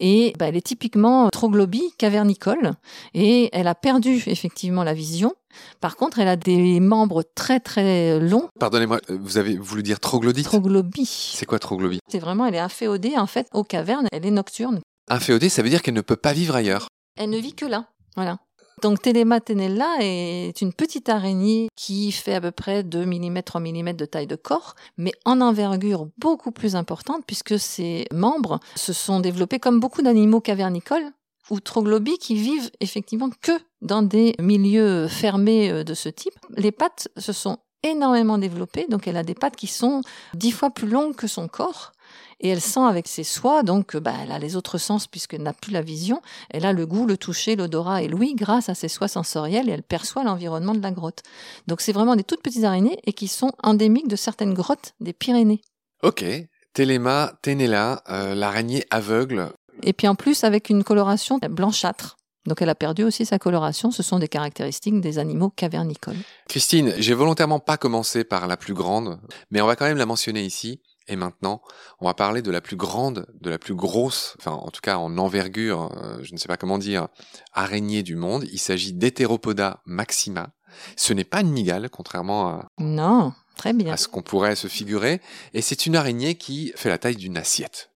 et 0.00 0.32
bah, 0.38 0.48
elle 0.48 0.56
est 0.56 0.66
typiquement 0.66 1.28
troglobie 1.30 1.92
cavernicole 1.98 2.72
et 3.14 3.50
elle 3.52 3.68
a 3.68 3.74
perdu 3.74 4.22
effectivement 4.26 4.82
la 4.82 4.94
vision. 4.94 5.34
Par 5.80 5.96
contre, 5.96 6.18
elle 6.18 6.28
a 6.28 6.36
des 6.36 6.80
membres 6.80 7.22
très 7.34 7.60
très 7.60 8.18
longs. 8.20 8.48
Pardonnez-moi, 8.58 9.00
euh, 9.10 9.18
vous 9.20 9.38
avez 9.38 9.56
voulu 9.56 9.82
dire 9.82 10.00
troglodyte? 10.00 10.46
Troglobie. 10.46 11.06
C'est 11.06 11.46
quoi 11.46 11.58
troglobie 11.58 12.00
C'est 12.08 12.18
vraiment, 12.18 12.46
elle 12.46 12.54
est 12.54 12.60
inféodée 12.60 13.16
en 13.16 13.26
fait 13.26 13.46
aux 13.52 13.64
cavernes, 13.64 14.06
elle 14.12 14.26
est 14.26 14.30
nocturne. 14.30 14.80
Inféodée, 15.08 15.48
ça 15.48 15.62
veut 15.62 15.70
dire 15.70 15.82
qu'elle 15.82 15.94
ne 15.94 16.00
peut 16.00 16.16
pas 16.16 16.32
vivre 16.32 16.54
ailleurs. 16.54 16.88
Elle 17.16 17.30
ne 17.30 17.38
vit 17.38 17.54
que 17.54 17.66
là. 17.66 17.86
Voilà. 18.16 18.38
Donc 18.82 19.02
Telema 19.02 19.40
tenella 19.40 19.96
est 20.00 20.62
une 20.62 20.72
petite 20.72 21.10
araignée 21.10 21.68
qui 21.76 22.12
fait 22.12 22.34
à 22.34 22.40
peu 22.40 22.50
près 22.50 22.82
2 22.82 23.04
mm, 23.04 23.42
3 23.42 23.60
mm 23.60 23.92
de 23.92 24.04
taille 24.06 24.26
de 24.26 24.36
corps, 24.36 24.74
mais 24.96 25.12
en 25.26 25.40
envergure 25.42 26.08
beaucoup 26.16 26.50
plus 26.50 26.76
importante 26.76 27.22
puisque 27.26 27.58
ses 27.58 28.06
membres 28.12 28.58
se 28.76 28.92
sont 28.92 29.20
développés 29.20 29.58
comme 29.58 29.80
beaucoup 29.80 30.00
d'animaux 30.00 30.40
cavernicoles 30.40 31.10
ou 31.50 31.60
troglobies 31.60 32.18
qui 32.18 32.36
vivent 32.36 32.70
effectivement 32.80 33.28
que 33.42 33.52
dans 33.82 34.02
des 34.02 34.34
milieux 34.38 35.08
fermés 35.08 35.70
euh, 35.70 35.84
de 35.84 35.94
ce 35.94 36.08
type. 36.08 36.34
Les 36.56 36.72
pattes 36.72 37.08
se 37.16 37.32
sont 37.32 37.58
énormément 37.82 38.38
développées, 38.38 38.86
donc 38.88 39.08
elle 39.08 39.16
a 39.16 39.22
des 39.22 39.34
pattes 39.34 39.56
qui 39.56 39.66
sont 39.66 40.02
dix 40.34 40.52
fois 40.52 40.70
plus 40.70 40.88
longues 40.88 41.16
que 41.16 41.26
son 41.26 41.48
corps 41.48 41.92
et 42.40 42.48
elle 42.48 42.60
sent 42.60 42.80
avec 42.80 43.06
ses 43.06 43.24
soies, 43.24 43.62
donc 43.62 43.96
bah, 43.96 44.14
elle 44.22 44.32
a 44.32 44.38
les 44.38 44.56
autres 44.56 44.78
sens 44.78 45.06
puisqu'elle 45.06 45.42
n'a 45.42 45.52
plus 45.52 45.72
la 45.72 45.82
vision, 45.82 46.22
elle 46.48 46.64
a 46.64 46.72
le 46.72 46.86
goût, 46.86 47.06
le 47.06 47.16
toucher, 47.16 47.54
l'odorat 47.54 48.02
et 48.02 48.08
l'ouïe 48.08 48.34
grâce 48.34 48.68
à 48.68 48.74
ses 48.74 48.88
soies 48.88 49.08
sensorielles 49.08 49.68
et 49.68 49.72
elle 49.72 49.82
perçoit 49.82 50.24
l'environnement 50.24 50.74
de 50.74 50.82
la 50.82 50.90
grotte. 50.90 51.22
Donc 51.66 51.80
c'est 51.80 51.92
vraiment 51.92 52.16
des 52.16 52.24
toutes 52.24 52.42
petites 52.42 52.64
araignées 52.64 52.98
et 53.04 53.12
qui 53.12 53.28
sont 53.28 53.52
endémiques 53.62 54.08
de 54.08 54.16
certaines 54.16 54.54
grottes 54.54 54.94
des 55.00 55.12
Pyrénées. 55.12 55.60
Ok, 56.02 56.24
Telema 56.72 57.34
tenella, 57.42 58.02
euh, 58.08 58.34
l'araignée 58.34 58.84
aveugle. 58.90 59.52
Et 59.82 59.92
puis 59.92 60.08
en 60.08 60.14
plus 60.14 60.44
avec 60.44 60.70
une 60.70 60.84
coloration 60.84 61.38
blanchâtre. 61.50 62.16
Donc 62.46 62.62
elle 62.62 62.68
a 62.70 62.74
perdu 62.74 63.04
aussi 63.04 63.26
sa 63.26 63.38
coloration, 63.38 63.90
ce 63.90 64.02
sont 64.02 64.18
des 64.18 64.28
caractéristiques 64.28 65.00
des 65.00 65.18
animaux 65.18 65.50
cavernicoles. 65.50 66.16
Christine, 66.48 66.94
j'ai 66.98 67.14
volontairement 67.14 67.60
pas 67.60 67.76
commencé 67.76 68.24
par 68.24 68.46
la 68.46 68.56
plus 68.56 68.74
grande, 68.74 69.20
mais 69.50 69.60
on 69.60 69.66
va 69.66 69.76
quand 69.76 69.84
même 69.84 69.98
la 69.98 70.06
mentionner 70.06 70.42
ici. 70.42 70.80
Et 71.08 71.16
maintenant, 71.16 71.60
on 71.98 72.06
va 72.06 72.14
parler 72.14 72.40
de 72.40 72.50
la 72.52 72.60
plus 72.60 72.76
grande, 72.76 73.26
de 73.40 73.50
la 73.50 73.58
plus 73.58 73.74
grosse, 73.74 74.36
enfin 74.38 74.52
en 74.52 74.68
tout 74.70 74.80
cas 74.80 74.96
en 74.96 75.18
envergure, 75.18 75.90
euh, 75.96 76.18
je 76.22 76.32
ne 76.32 76.38
sais 76.38 76.46
pas 76.46 76.56
comment 76.56 76.78
dire, 76.78 77.08
araignée 77.52 78.02
du 78.04 78.14
monde. 78.14 78.44
Il 78.52 78.58
s'agit 78.60 78.92
d'Heteropoda 78.92 79.80
maxima. 79.86 80.50
Ce 80.96 81.12
n'est 81.12 81.24
pas 81.24 81.40
une 81.40 81.50
mygale, 81.50 81.90
contrairement 81.90 82.48
à, 82.48 82.68
Non, 82.78 83.32
très 83.56 83.72
bien. 83.72 83.92
à 83.92 83.96
ce 83.96 84.06
qu'on 84.06 84.22
pourrait 84.22 84.54
se 84.54 84.68
figurer. 84.68 85.20
Et 85.52 85.62
c'est 85.62 85.84
une 85.86 85.96
araignée 85.96 86.36
qui 86.36 86.72
fait 86.76 86.88
la 86.88 86.98
taille 86.98 87.16
d'une 87.16 87.36
assiette. 87.36 87.89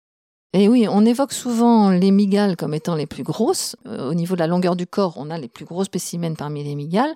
Et 0.56 0.70
oui, 0.70 0.88
on 0.88 1.04
évoque 1.04 1.34
souvent 1.34 1.89
les 1.89 2.12
mygales 2.12 2.56
comme 2.56 2.76
étant 2.76 2.94
les 2.94 3.08
plus 3.08 3.24
grosses. 3.24 3.76
Euh, 3.88 4.12
au 4.12 4.13
niveau 4.13 4.36
de 4.36 4.39
la 4.39 4.46
longueur 4.46 4.76
du 4.76 4.86
corps, 4.86 5.16
on 5.18 5.32
a 5.32 5.39
les 5.39 5.48
plus 5.48 5.66
gros 5.66 5.84
spécimens 5.84 6.36
parmi 6.36 6.63
les 6.63 6.76
mygales. 6.76 7.13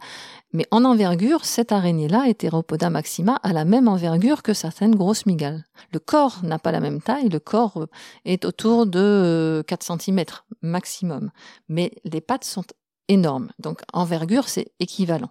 Mais 0.53 0.65
en 0.71 0.83
envergure, 0.83 1.45
cette 1.45 1.71
araignée-là, 1.71 2.27
Heteropoda 2.27 2.89
maxima, 2.89 3.35
a 3.43 3.53
la 3.53 3.63
même 3.63 3.87
envergure 3.87 4.41
que 4.41 4.55
certaines 4.55 4.95
grosses 4.95 5.27
mygales. 5.27 5.65
Le 5.93 5.99
corps 5.99 6.39
n'a 6.41 6.57
pas 6.57 6.71
la 6.71 6.79
même 6.79 6.99
taille, 6.99 7.29
le 7.29 7.39
corps 7.39 7.77
euh, 7.77 7.87
est 8.25 8.43
autour 8.43 8.87
de 8.87 8.99
euh, 8.99 9.63
4 9.63 10.01
cm 10.01 10.23
maximum. 10.63 11.29
Mais 11.69 11.91
les 12.05 12.21
pattes 12.21 12.43
sont 12.43 12.65
énormes. 13.07 13.51
Donc 13.59 13.81
envergure, 13.93 14.49
c'est 14.49 14.71
équivalent. 14.79 15.29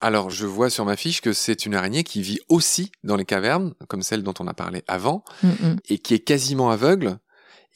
Alors, 0.00 0.30
je 0.30 0.46
vois 0.46 0.70
sur 0.70 0.84
ma 0.84 0.96
fiche 0.96 1.20
que 1.20 1.32
c'est 1.32 1.66
une 1.66 1.74
araignée 1.74 2.04
qui 2.04 2.22
vit 2.22 2.38
aussi 2.48 2.92
dans 3.02 3.16
les 3.16 3.24
cavernes, 3.24 3.74
comme 3.88 4.02
celle 4.02 4.22
dont 4.22 4.34
on 4.38 4.46
a 4.46 4.54
parlé 4.54 4.82
avant, 4.86 5.24
Mm, 5.42 5.48
mm. 5.48 5.76
et 5.88 5.98
qui 5.98 6.14
est 6.14 6.20
quasiment 6.20 6.70
aveugle, 6.70 7.18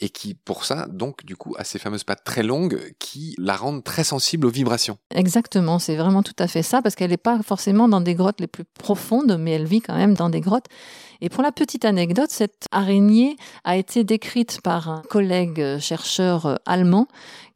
et 0.01 0.09
qui, 0.09 0.35
pour 0.35 0.65
ça, 0.65 0.87
donc, 0.89 1.25
du 1.25 1.37
coup, 1.37 1.55
a 1.59 1.65
ces 1.65 1.79
fameuses 1.79 2.05
pattes 2.05 2.25
très 2.25 2.43
longues 2.43 2.95
qui 2.99 3.35
la 3.39 3.57
rendent 3.57 3.85
très 3.85 4.05
sensible 4.05 4.47
aux 4.47 4.51
vibrations. 4.51 4.99
Exactement, 5.15 5.79
c'est 5.79 5.97
vraiment 5.97 6.23
tout 6.23 6.35
à 6.39 6.47
fait 6.47 6.63
ça, 6.63 6.81
parce 6.81 6.95
qu'elle 6.95 7.11
n'est 7.11 7.17
pas 7.17 7.41
forcément 7.43 7.89
dans 7.89 8.01
des 8.01 8.15
grottes 8.15 8.41
les 8.41 8.47
plus 8.47 8.65
profondes, 8.65 9.37
mais 9.39 9.53
elle 9.53 9.67
vit 9.67 9.81
quand 9.81 9.97
même 9.97 10.15
dans 10.15 10.29
des 10.31 10.41
grottes. 10.41 10.67
Et 11.25 11.29
pour 11.29 11.45
la 11.45 11.53
petite 11.53 11.85
anecdote, 11.85 12.31
cette 12.31 12.67
araignée 12.73 13.37
a 13.63 13.77
été 13.77 14.03
décrite 14.03 14.61
par 14.61 14.89
un 14.91 15.03
collègue 15.09 15.79
chercheur 15.79 16.59
allemand 16.67 17.07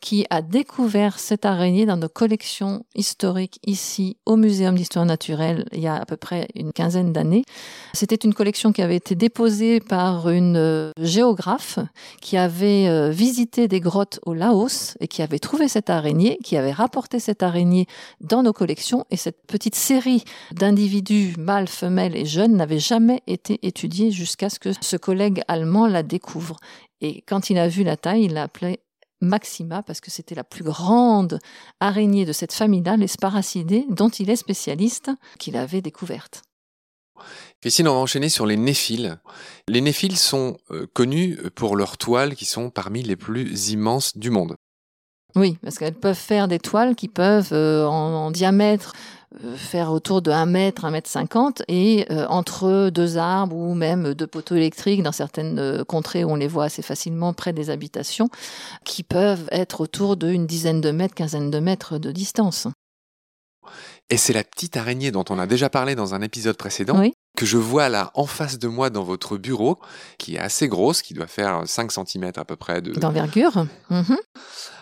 qui 0.01 0.25
a 0.31 0.41
découvert 0.41 1.19
cette 1.19 1.45
araignée 1.45 1.85
dans 1.85 1.97
nos 1.97 2.09
collections 2.09 2.85
historiques 2.95 3.59
ici 3.67 4.17
au 4.25 4.37
Muséum 4.37 4.77
d'histoire 4.77 5.05
naturelle 5.05 5.65
il 5.73 5.81
y 5.81 5.89
a 5.89 5.97
à 5.97 6.05
peu 6.05 6.17
près 6.17 6.47
une 6.55 6.73
quinzaine 6.73 7.13
d'années. 7.13 7.45
C'était 7.93 8.15
une 8.15 8.35
collection 8.35 8.73
qui 8.73 8.83
avait 8.83 8.95
été 8.95 9.17
déposée 9.17 9.81
par 9.81 10.29
une 10.29 10.93
géographe 11.01 11.81
qui 12.21 12.37
avait 12.37 12.87
euh, 12.89 13.11
visité 13.11 13.67
des 13.67 13.81
grottes 13.81 14.21
au 14.27 14.35
Laos 14.35 14.97
et 15.01 15.09
qui 15.09 15.23
avait 15.23 15.41
trouvé 15.41 15.67
cette 15.67 15.91
araignée, 15.91 16.39
qui 16.45 16.57
avait 16.57 16.73
rapporté 16.73 17.19
cette 17.19 17.43
araignée 17.43 17.87
dans 18.21 18.45
nos 18.45 18.53
collections 18.53 19.07
et 19.11 19.17
cette 19.17 19.45
petite 19.47 19.75
série 19.75 20.23
d'individus 20.53 21.35
mâles, 21.37 21.69
femelles 21.69 22.17
et 22.17 22.27
jeunes 22.27 22.57
n'avait 22.57 22.79
jamais 22.79 23.23
été 23.27 23.56
étudiée 23.63 24.11
jusqu'à 24.11 24.51
ce 24.51 24.59
que 24.59 24.71
ce 24.81 24.97
collègue 24.97 25.43
allemand 25.49 25.87
la 25.87 26.03
découvre. 26.03 26.57
Et 27.01 27.23
quand 27.23 27.51
il 27.51 27.59
a 27.59 27.69
vu 27.69 27.85
la 27.85 27.97
taille, 27.97 28.25
il 28.25 28.35
l'a 28.35 28.45
appelée 28.45 28.81
Maxima 29.21 29.83
parce 29.83 30.01
que 30.01 30.11
c'était 30.11 30.35
la 30.35 30.45
plus 30.45 30.65
grande 30.65 31.39
araignée 31.81 32.25
de 32.25 32.33
cette 32.33 32.53
famille-là, 32.53 32.97
les 32.97 33.07
Sparacidés, 33.07 33.87
dont 33.89 34.09
il 34.09 34.31
est 34.31 34.37
spécialiste, 34.37 35.11
qu'il 35.39 35.57
avait 35.57 35.81
découverte. 35.81 36.43
Christine, 37.63 37.89
on 37.89 37.95
va 37.95 38.01
enchaîner 38.01 38.29
sur 38.29 38.45
les 38.45 38.57
néphiles. 38.57 39.19
Les 39.69 39.81
néphiles 39.81 40.19
sont 40.19 40.59
euh, 40.71 40.87
connus 40.93 41.39
pour 41.55 41.77
leurs 41.77 41.97
toiles 41.97 42.35
qui 42.35 42.45
sont 42.45 42.69
parmi 42.69 43.03
les 43.03 43.17
plus 43.17 43.71
immenses 43.71 44.19
du 44.19 44.31
monde. 44.31 44.57
Oui, 45.35 45.59
parce 45.63 45.79
qu'elles 45.79 45.95
peuvent 45.95 46.15
faire 46.15 46.49
des 46.49 46.59
toiles 46.59 46.95
qui 46.95 47.09
peuvent, 47.09 47.53
euh, 47.53 47.87
en, 47.87 48.27
en 48.27 48.31
diamètre, 48.31 48.93
faire 49.57 49.93
autour 49.93 50.23
de 50.23 50.31
1 50.31 50.47
mètre, 50.47 50.85
1 50.85 50.91
mètre 50.91 51.11
50, 51.11 51.63
et 51.69 52.07
euh, 52.11 52.27
entre 52.29 52.91
deux 52.91 53.19
arbres 53.19 53.57
ou 53.57 53.75
même 53.75 54.15
deux 54.15 54.27
poteaux 54.27 54.55
électriques 54.55 55.03
dans 55.03 55.13
certaines 55.13 55.59
euh, 55.59 55.85
contrées 55.85 56.25
où 56.25 56.31
on 56.31 56.37
les 56.37 56.49
voit 56.49 56.65
assez 56.65 56.83
facilement 56.83 57.33
près 57.33 57.53
des 57.53 57.71
habitations, 57.71 58.29
qui 58.85 59.03
peuvent 59.03 59.49
être 59.51 59.81
autour 59.81 60.17
d'une 60.17 60.47
dizaine 60.47 60.81
de 60.81 60.91
mètres, 60.91 61.15
quinzaine 61.15 61.51
de 61.51 61.59
mètres 61.59 61.99
de 61.99 62.13
distance. 62.13 62.69
Et 64.09 64.17
c'est 64.17 64.33
la 64.33 64.45
petite 64.45 64.77
araignée 64.77 65.11
dont 65.11 65.25
on 65.31 65.39
a 65.39 65.47
déjà 65.47 65.69
parlé 65.69 65.95
dans 65.95 66.15
un 66.15 66.23
épisode 66.23 66.57
précédent, 66.57 66.99
Oui. 66.99 67.15
Que 67.37 67.47
je 67.47 67.59
vois 67.59 67.89
là 67.89 68.11
en 68.15 68.27
face 68.27 68.59
de 68.59 68.67
moi 68.67 68.91
dans 68.91 69.05
votre 69.05 69.37
bureau, 69.37 69.79
qui 70.19 70.35
est 70.35 70.39
assez 70.39 70.67
grosse, 70.67 71.03
qui 71.03 71.15
doit 71.15 71.27
faire 71.29 71.63
5 71.67 71.93
cm 71.93 72.33
à 72.37 72.45
peu 72.45 72.57
près 72.57 72.81
de... 72.83 72.93
D'envergure. 72.93 73.67
Mhm. 73.91 74.17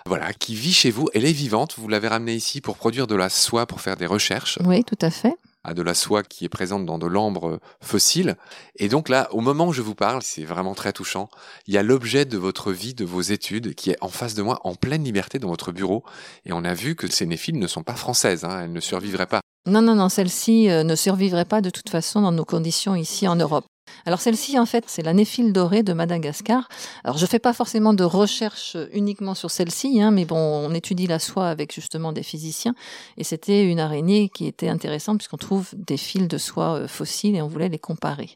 Voilà, 0.07 0.33
qui 0.33 0.55
vit 0.55 0.73
chez 0.73 0.91
vous. 0.91 1.09
Elle 1.15 1.25
est 1.25 1.33
vivante, 1.33 1.75
vous 1.77 1.89
l'avez 1.89 2.09
ramenée 2.09 2.35
ici 2.35 2.61
pour 2.61 2.77
produire 2.77 3.07
de 3.07 3.15
la 3.15 3.29
soie, 3.29 3.67
pour 3.67 3.81
faire 3.81 3.97
des 3.97 4.07
recherches. 4.07 4.59
Oui, 4.65 4.85
tout 4.85 4.99
à 5.01 5.11
fait. 5.11 5.35
à 5.65 5.73
de 5.73 5.81
la 5.83 5.95
soie 5.95 6.23
qui 6.23 6.45
est 6.45 6.51
présente 6.51 6.85
dans 6.85 6.99
de 6.99 7.07
l'ambre 7.07 7.59
fossile. 7.81 8.37
Et 8.77 8.89
donc 8.89 9.09
là, 9.09 9.29
au 9.33 9.41
moment 9.41 9.69
où 9.69 9.73
je 9.73 9.81
vous 9.81 9.95
parle, 9.95 10.23
c'est 10.23 10.45
vraiment 10.45 10.75
très 10.75 10.93
touchant. 10.93 11.31
Il 11.67 11.73
y 11.73 11.79
a 11.79 11.83
l'objet 11.83 12.27
de 12.27 12.37
votre 12.37 12.71
vie, 12.71 12.93
de 12.93 13.07
vos 13.07 13.23
études, 13.23 13.75
qui 13.75 13.91
est 13.91 13.97
en 14.03 14.09
face 14.09 14.35
de 14.35 14.43
moi, 14.43 14.61
en 14.65 14.75
pleine 14.75 15.03
liberté 15.03 15.39
dans 15.39 15.49
votre 15.49 15.73
bureau. 15.73 16.05
Et 16.45 16.53
on 16.53 16.65
a 16.65 16.75
vu 16.75 16.95
que 16.97 17.09
ces 17.09 17.25
néphiles 17.25 17.59
ne 17.59 17.67
sont 17.67 17.83
pas 17.83 17.97
françaises, 17.97 18.45
hein, 18.45 18.61
elles 18.63 18.73
ne 18.73 18.81
survivraient 18.81 19.27
pas. 19.27 19.41
Non, 19.67 19.81
non, 19.81 19.95
non, 19.95 20.11
celle-ci 20.11 20.71
euh, 20.71 20.85
ne 20.85 20.95
survivrait 20.95 21.47
pas 21.47 21.63
de 21.63 21.71
toute 21.71 21.89
façon 21.89 22.21
dans 22.21 22.33
nos 22.33 22.45
conditions 22.45 22.95
ici 22.95 23.27
en 23.27 23.37
Europe. 23.37 23.65
Alors 24.05 24.21
celle-ci, 24.21 24.59
en 24.59 24.67
fait, 24.67 24.85
c'est 24.89 25.03
la 25.03 25.15
néphile 25.15 25.53
dorée 25.53 25.83
de 25.83 25.95
Madagascar. 25.95 26.69
Alors 27.03 27.17
je 27.17 27.25
fais 27.25 27.39
pas 27.39 27.55
forcément 27.55 27.95
de 27.95 28.05
recherche 28.05 28.77
uniquement 28.93 29.35
sur 29.35 29.51
celle-ci, 29.51 30.03
hein, 30.03 30.11
mais 30.11 30.27
bon, 30.27 30.37
on 30.37 30.75
étudie 30.75 31.07
la 31.07 31.19
soie 31.19 31.49
avec 31.49 31.75
justement 31.75 32.13
des 32.13 32.23
physiciens, 32.23 32.75
et 33.17 33.25
c'était 33.25 33.65
une 33.65 33.81
araignée 33.81 34.29
qui 34.29 34.47
était 34.47 34.69
intéressante 34.69 35.19
puisqu'on 35.19 35.39
trouve 35.39 35.71
des 35.75 35.97
fils 35.97 36.29
de 36.29 36.39
soie 36.39 36.75
euh, 36.75 36.89
fossiles 36.89 37.37
et 37.37 37.43
on 37.43 37.49
voulait 37.49 37.69
les 37.71 37.79
comparer. 37.79 38.31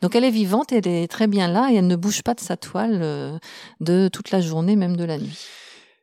Donc 0.00 0.14
elle 0.14 0.24
est 0.24 0.30
vivante, 0.30 0.72
elle 0.72 0.88
est 0.88 1.08
très 1.08 1.26
bien 1.26 1.48
là 1.48 1.68
et 1.70 1.76
elle 1.76 1.86
ne 1.86 1.96
bouge 1.96 2.22
pas 2.22 2.34
de 2.34 2.40
sa 2.40 2.56
toile 2.56 3.00
euh, 3.02 3.38
de 3.80 4.08
toute 4.10 4.30
la 4.30 4.40
journée, 4.40 4.76
même 4.76 4.96
de 4.96 5.04
la 5.04 5.18
nuit. 5.18 5.46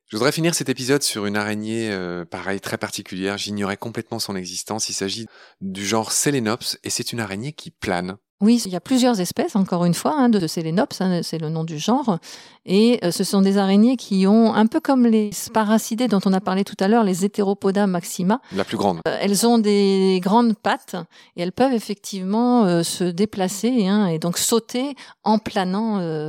Je 0.10 0.16
voudrais 0.16 0.32
finir 0.32 0.56
cet 0.56 0.70
épisode 0.70 1.04
sur 1.04 1.26
une 1.26 1.36
araignée, 1.36 1.92
euh, 1.92 2.24
pareil, 2.24 2.62
très 2.62 2.78
particulière. 2.78 3.38
J'ignorais 3.38 3.76
complètement 3.76 4.20
son 4.20 4.38
existence. 4.38 4.88
Il 4.88 4.94
s'agit 4.94 5.28
du 5.60 5.86
genre 5.86 6.14
Selenops 6.14 6.80
et 6.86 6.90
c'est 6.90 7.12
une 7.12 7.20
araignée 7.20 7.52
qui 7.52 7.72
plane. 7.72 8.18
Oui, 8.40 8.62
il 8.66 8.72
y 8.72 8.76
a 8.76 8.80
plusieurs 8.80 9.20
espèces, 9.20 9.56
encore 9.56 9.84
une 9.86 9.96
fois, 9.96 10.14
hein, 10.16 10.30
de 10.30 10.46
Selenops, 10.46 11.02
hein, 11.02 11.22
c'est 11.24 11.40
le 11.40 11.50
nom 11.50 11.64
du 11.64 11.80
genre. 11.80 12.20
Et 12.68 13.00
euh, 13.04 13.10
ce 13.10 13.24
sont 13.24 13.42
des 13.42 13.58
araignées 13.58 13.98
qui 13.98 14.28
ont, 14.28 14.54
un 14.54 14.68
peu 14.68 14.80
comme 14.80 15.08
les 15.08 15.32
sparacidés 15.32 16.08
dont 16.08 16.20
on 16.24 16.34
a 16.34 16.40
parlé 16.40 16.64
tout 16.64 16.76
à 16.80 16.88
l'heure, 16.88 17.04
les 17.04 17.26
Heteropoda 17.26 17.88
maxima. 17.88 18.40
La 18.52 18.64
plus 18.64 18.78
grande. 18.78 19.00
Euh, 19.08 19.18
elles 19.20 19.48
ont 19.48 19.58
des 19.58 20.20
grandes 20.22 20.56
pattes 20.56 20.96
et 21.36 21.42
elles 21.42 21.52
peuvent 21.52 21.74
effectivement 21.74 22.66
euh, 22.66 22.84
se 22.84 23.06
déplacer 23.06 23.88
hein, 23.88 24.06
et 24.06 24.20
donc 24.20 24.38
sauter 24.38 24.94
en 25.24 25.40
planant 25.40 25.78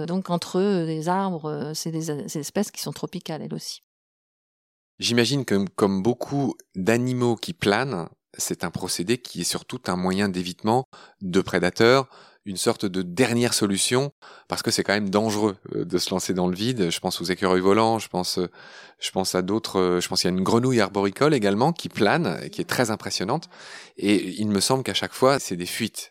donc 0.07 0.31
entre 0.31 0.61
des 0.87 1.09
arbres. 1.11 1.73
c'est 1.75 1.91
des, 1.91 2.07
des 2.07 2.39
espèces 2.39 2.71
qui 2.71 2.81
sont 2.81 2.93
tropicales, 2.93 3.43
elles 3.43 3.55
aussi. 3.55 3.83
J'imagine 4.99 5.45
que 5.45 5.67
comme 5.77 6.03
beaucoup 6.03 6.55
d'animaux 6.75 7.37
qui 7.37 7.53
planent, 7.53 8.09
c'est 8.37 8.65
un 8.65 8.71
procédé 8.71 9.19
qui 9.19 9.41
est 9.41 9.45
surtout 9.45 9.81
un 9.87 9.97
moyen 9.97 10.29
d'évitement 10.29 10.87
de 11.21 11.41
prédateurs, 11.41 12.09
une 12.45 12.57
sorte 12.57 12.87
de 12.87 13.03
dernière 13.03 13.53
solution, 13.53 14.11
parce 14.49 14.63
que 14.63 14.71
c'est 14.71 14.83
quand 14.83 14.95
même 14.95 15.11
dangereux 15.11 15.57
euh, 15.75 15.85
de 15.85 15.99
se 15.99 16.11
lancer 16.11 16.33
dans 16.33 16.49
le 16.49 16.57
vide. 16.57 16.91
Je 16.91 17.01
pense 17.01 17.21
aux 17.21 17.25
écureuils 17.25 17.61
volants, 17.61 17.99
je 17.99 18.09
pense, 18.09 18.39
euh, 18.39 18.49
je 19.01 19.11
pense 19.11 19.35
à 19.35 19.43
d'autres, 19.43 19.79
euh, 19.79 20.01
je 20.01 20.09
pense 20.09 20.23
qu'il 20.23 20.31
y 20.31 20.35
a 20.35 20.37
une 20.37 20.45
grenouille 20.45 20.81
arboricole 20.81 21.35
également 21.35 21.73
qui 21.73 21.89
plane, 21.89 22.49
qui 22.51 22.63
est 22.63 22.69
très 22.69 22.91
impressionnante. 22.91 23.49
Et 23.99 24.41
il 24.41 24.49
me 24.49 24.61
semble 24.61 24.83
qu'à 24.83 24.95
chaque 24.95 25.13
fois, 25.13 25.39
c'est 25.39 25.57
des 25.57 25.67
fuites. 25.67 26.11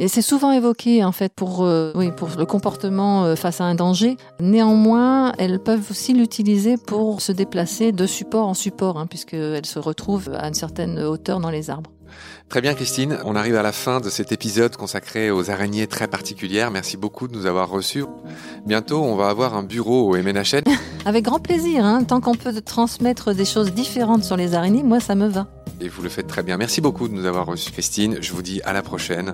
Et 0.00 0.06
c'est 0.06 0.22
souvent 0.22 0.52
évoqué 0.52 1.02
en 1.02 1.10
fait 1.10 1.32
pour, 1.34 1.64
euh, 1.64 1.90
oui, 1.96 2.12
pour 2.12 2.28
le 2.38 2.46
comportement 2.46 3.24
euh, 3.24 3.34
face 3.34 3.60
à 3.60 3.64
un 3.64 3.74
danger. 3.74 4.16
Néanmoins, 4.38 5.32
elles 5.38 5.58
peuvent 5.58 5.90
aussi 5.90 6.12
l'utiliser 6.12 6.76
pour 6.76 7.20
se 7.20 7.32
déplacer 7.32 7.90
de 7.90 8.06
support 8.06 8.46
en 8.46 8.54
support, 8.54 8.96
hein, 8.96 9.08
puisqu'elles 9.08 9.66
se 9.66 9.80
retrouvent 9.80 10.30
à 10.38 10.46
une 10.46 10.54
certaine 10.54 11.00
hauteur 11.00 11.40
dans 11.40 11.50
les 11.50 11.68
arbres. 11.68 11.90
Très 12.48 12.60
bien 12.60 12.74
Christine, 12.74 13.18
on 13.24 13.36
arrive 13.36 13.56
à 13.56 13.62
la 13.62 13.72
fin 13.72 14.00
de 14.00 14.08
cet 14.08 14.32
épisode 14.32 14.76
consacré 14.76 15.30
aux 15.30 15.50
araignées 15.50 15.86
très 15.86 16.08
particulières. 16.08 16.70
Merci 16.70 16.96
beaucoup 16.96 17.28
de 17.28 17.36
nous 17.36 17.46
avoir 17.46 17.68
reçus. 17.68 18.04
Bientôt, 18.66 19.02
on 19.02 19.16
va 19.16 19.28
avoir 19.28 19.54
un 19.54 19.62
bureau 19.62 20.10
au 20.10 20.16
MNHN. 20.16 20.62
Avec 21.04 21.24
grand 21.24 21.40
plaisir, 21.40 21.84
hein. 21.84 22.04
tant 22.04 22.20
qu'on 22.20 22.34
peut 22.34 22.60
transmettre 22.60 23.34
des 23.34 23.44
choses 23.44 23.72
différentes 23.72 24.24
sur 24.24 24.36
les 24.36 24.54
araignées, 24.54 24.82
moi 24.82 25.00
ça 25.00 25.14
me 25.14 25.28
va. 25.28 25.46
Et 25.80 25.88
vous 25.88 26.02
le 26.02 26.08
faites 26.08 26.26
très 26.26 26.42
bien. 26.42 26.56
Merci 26.56 26.80
beaucoup 26.80 27.08
de 27.08 27.14
nous 27.14 27.26
avoir 27.26 27.46
reçus 27.46 27.70
Christine. 27.70 28.18
Je 28.20 28.32
vous 28.32 28.42
dis 28.42 28.60
à 28.62 28.72
la 28.72 28.82
prochaine 28.82 29.32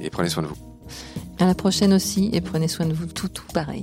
et 0.00 0.10
prenez 0.10 0.28
soin 0.28 0.42
de 0.42 0.48
vous. 0.48 0.56
À 1.38 1.46
la 1.46 1.54
prochaine 1.54 1.92
aussi 1.92 2.30
et 2.32 2.40
prenez 2.40 2.68
soin 2.68 2.86
de 2.86 2.94
vous 2.94 3.06
tout, 3.06 3.28
tout 3.28 3.46
pareil. 3.52 3.82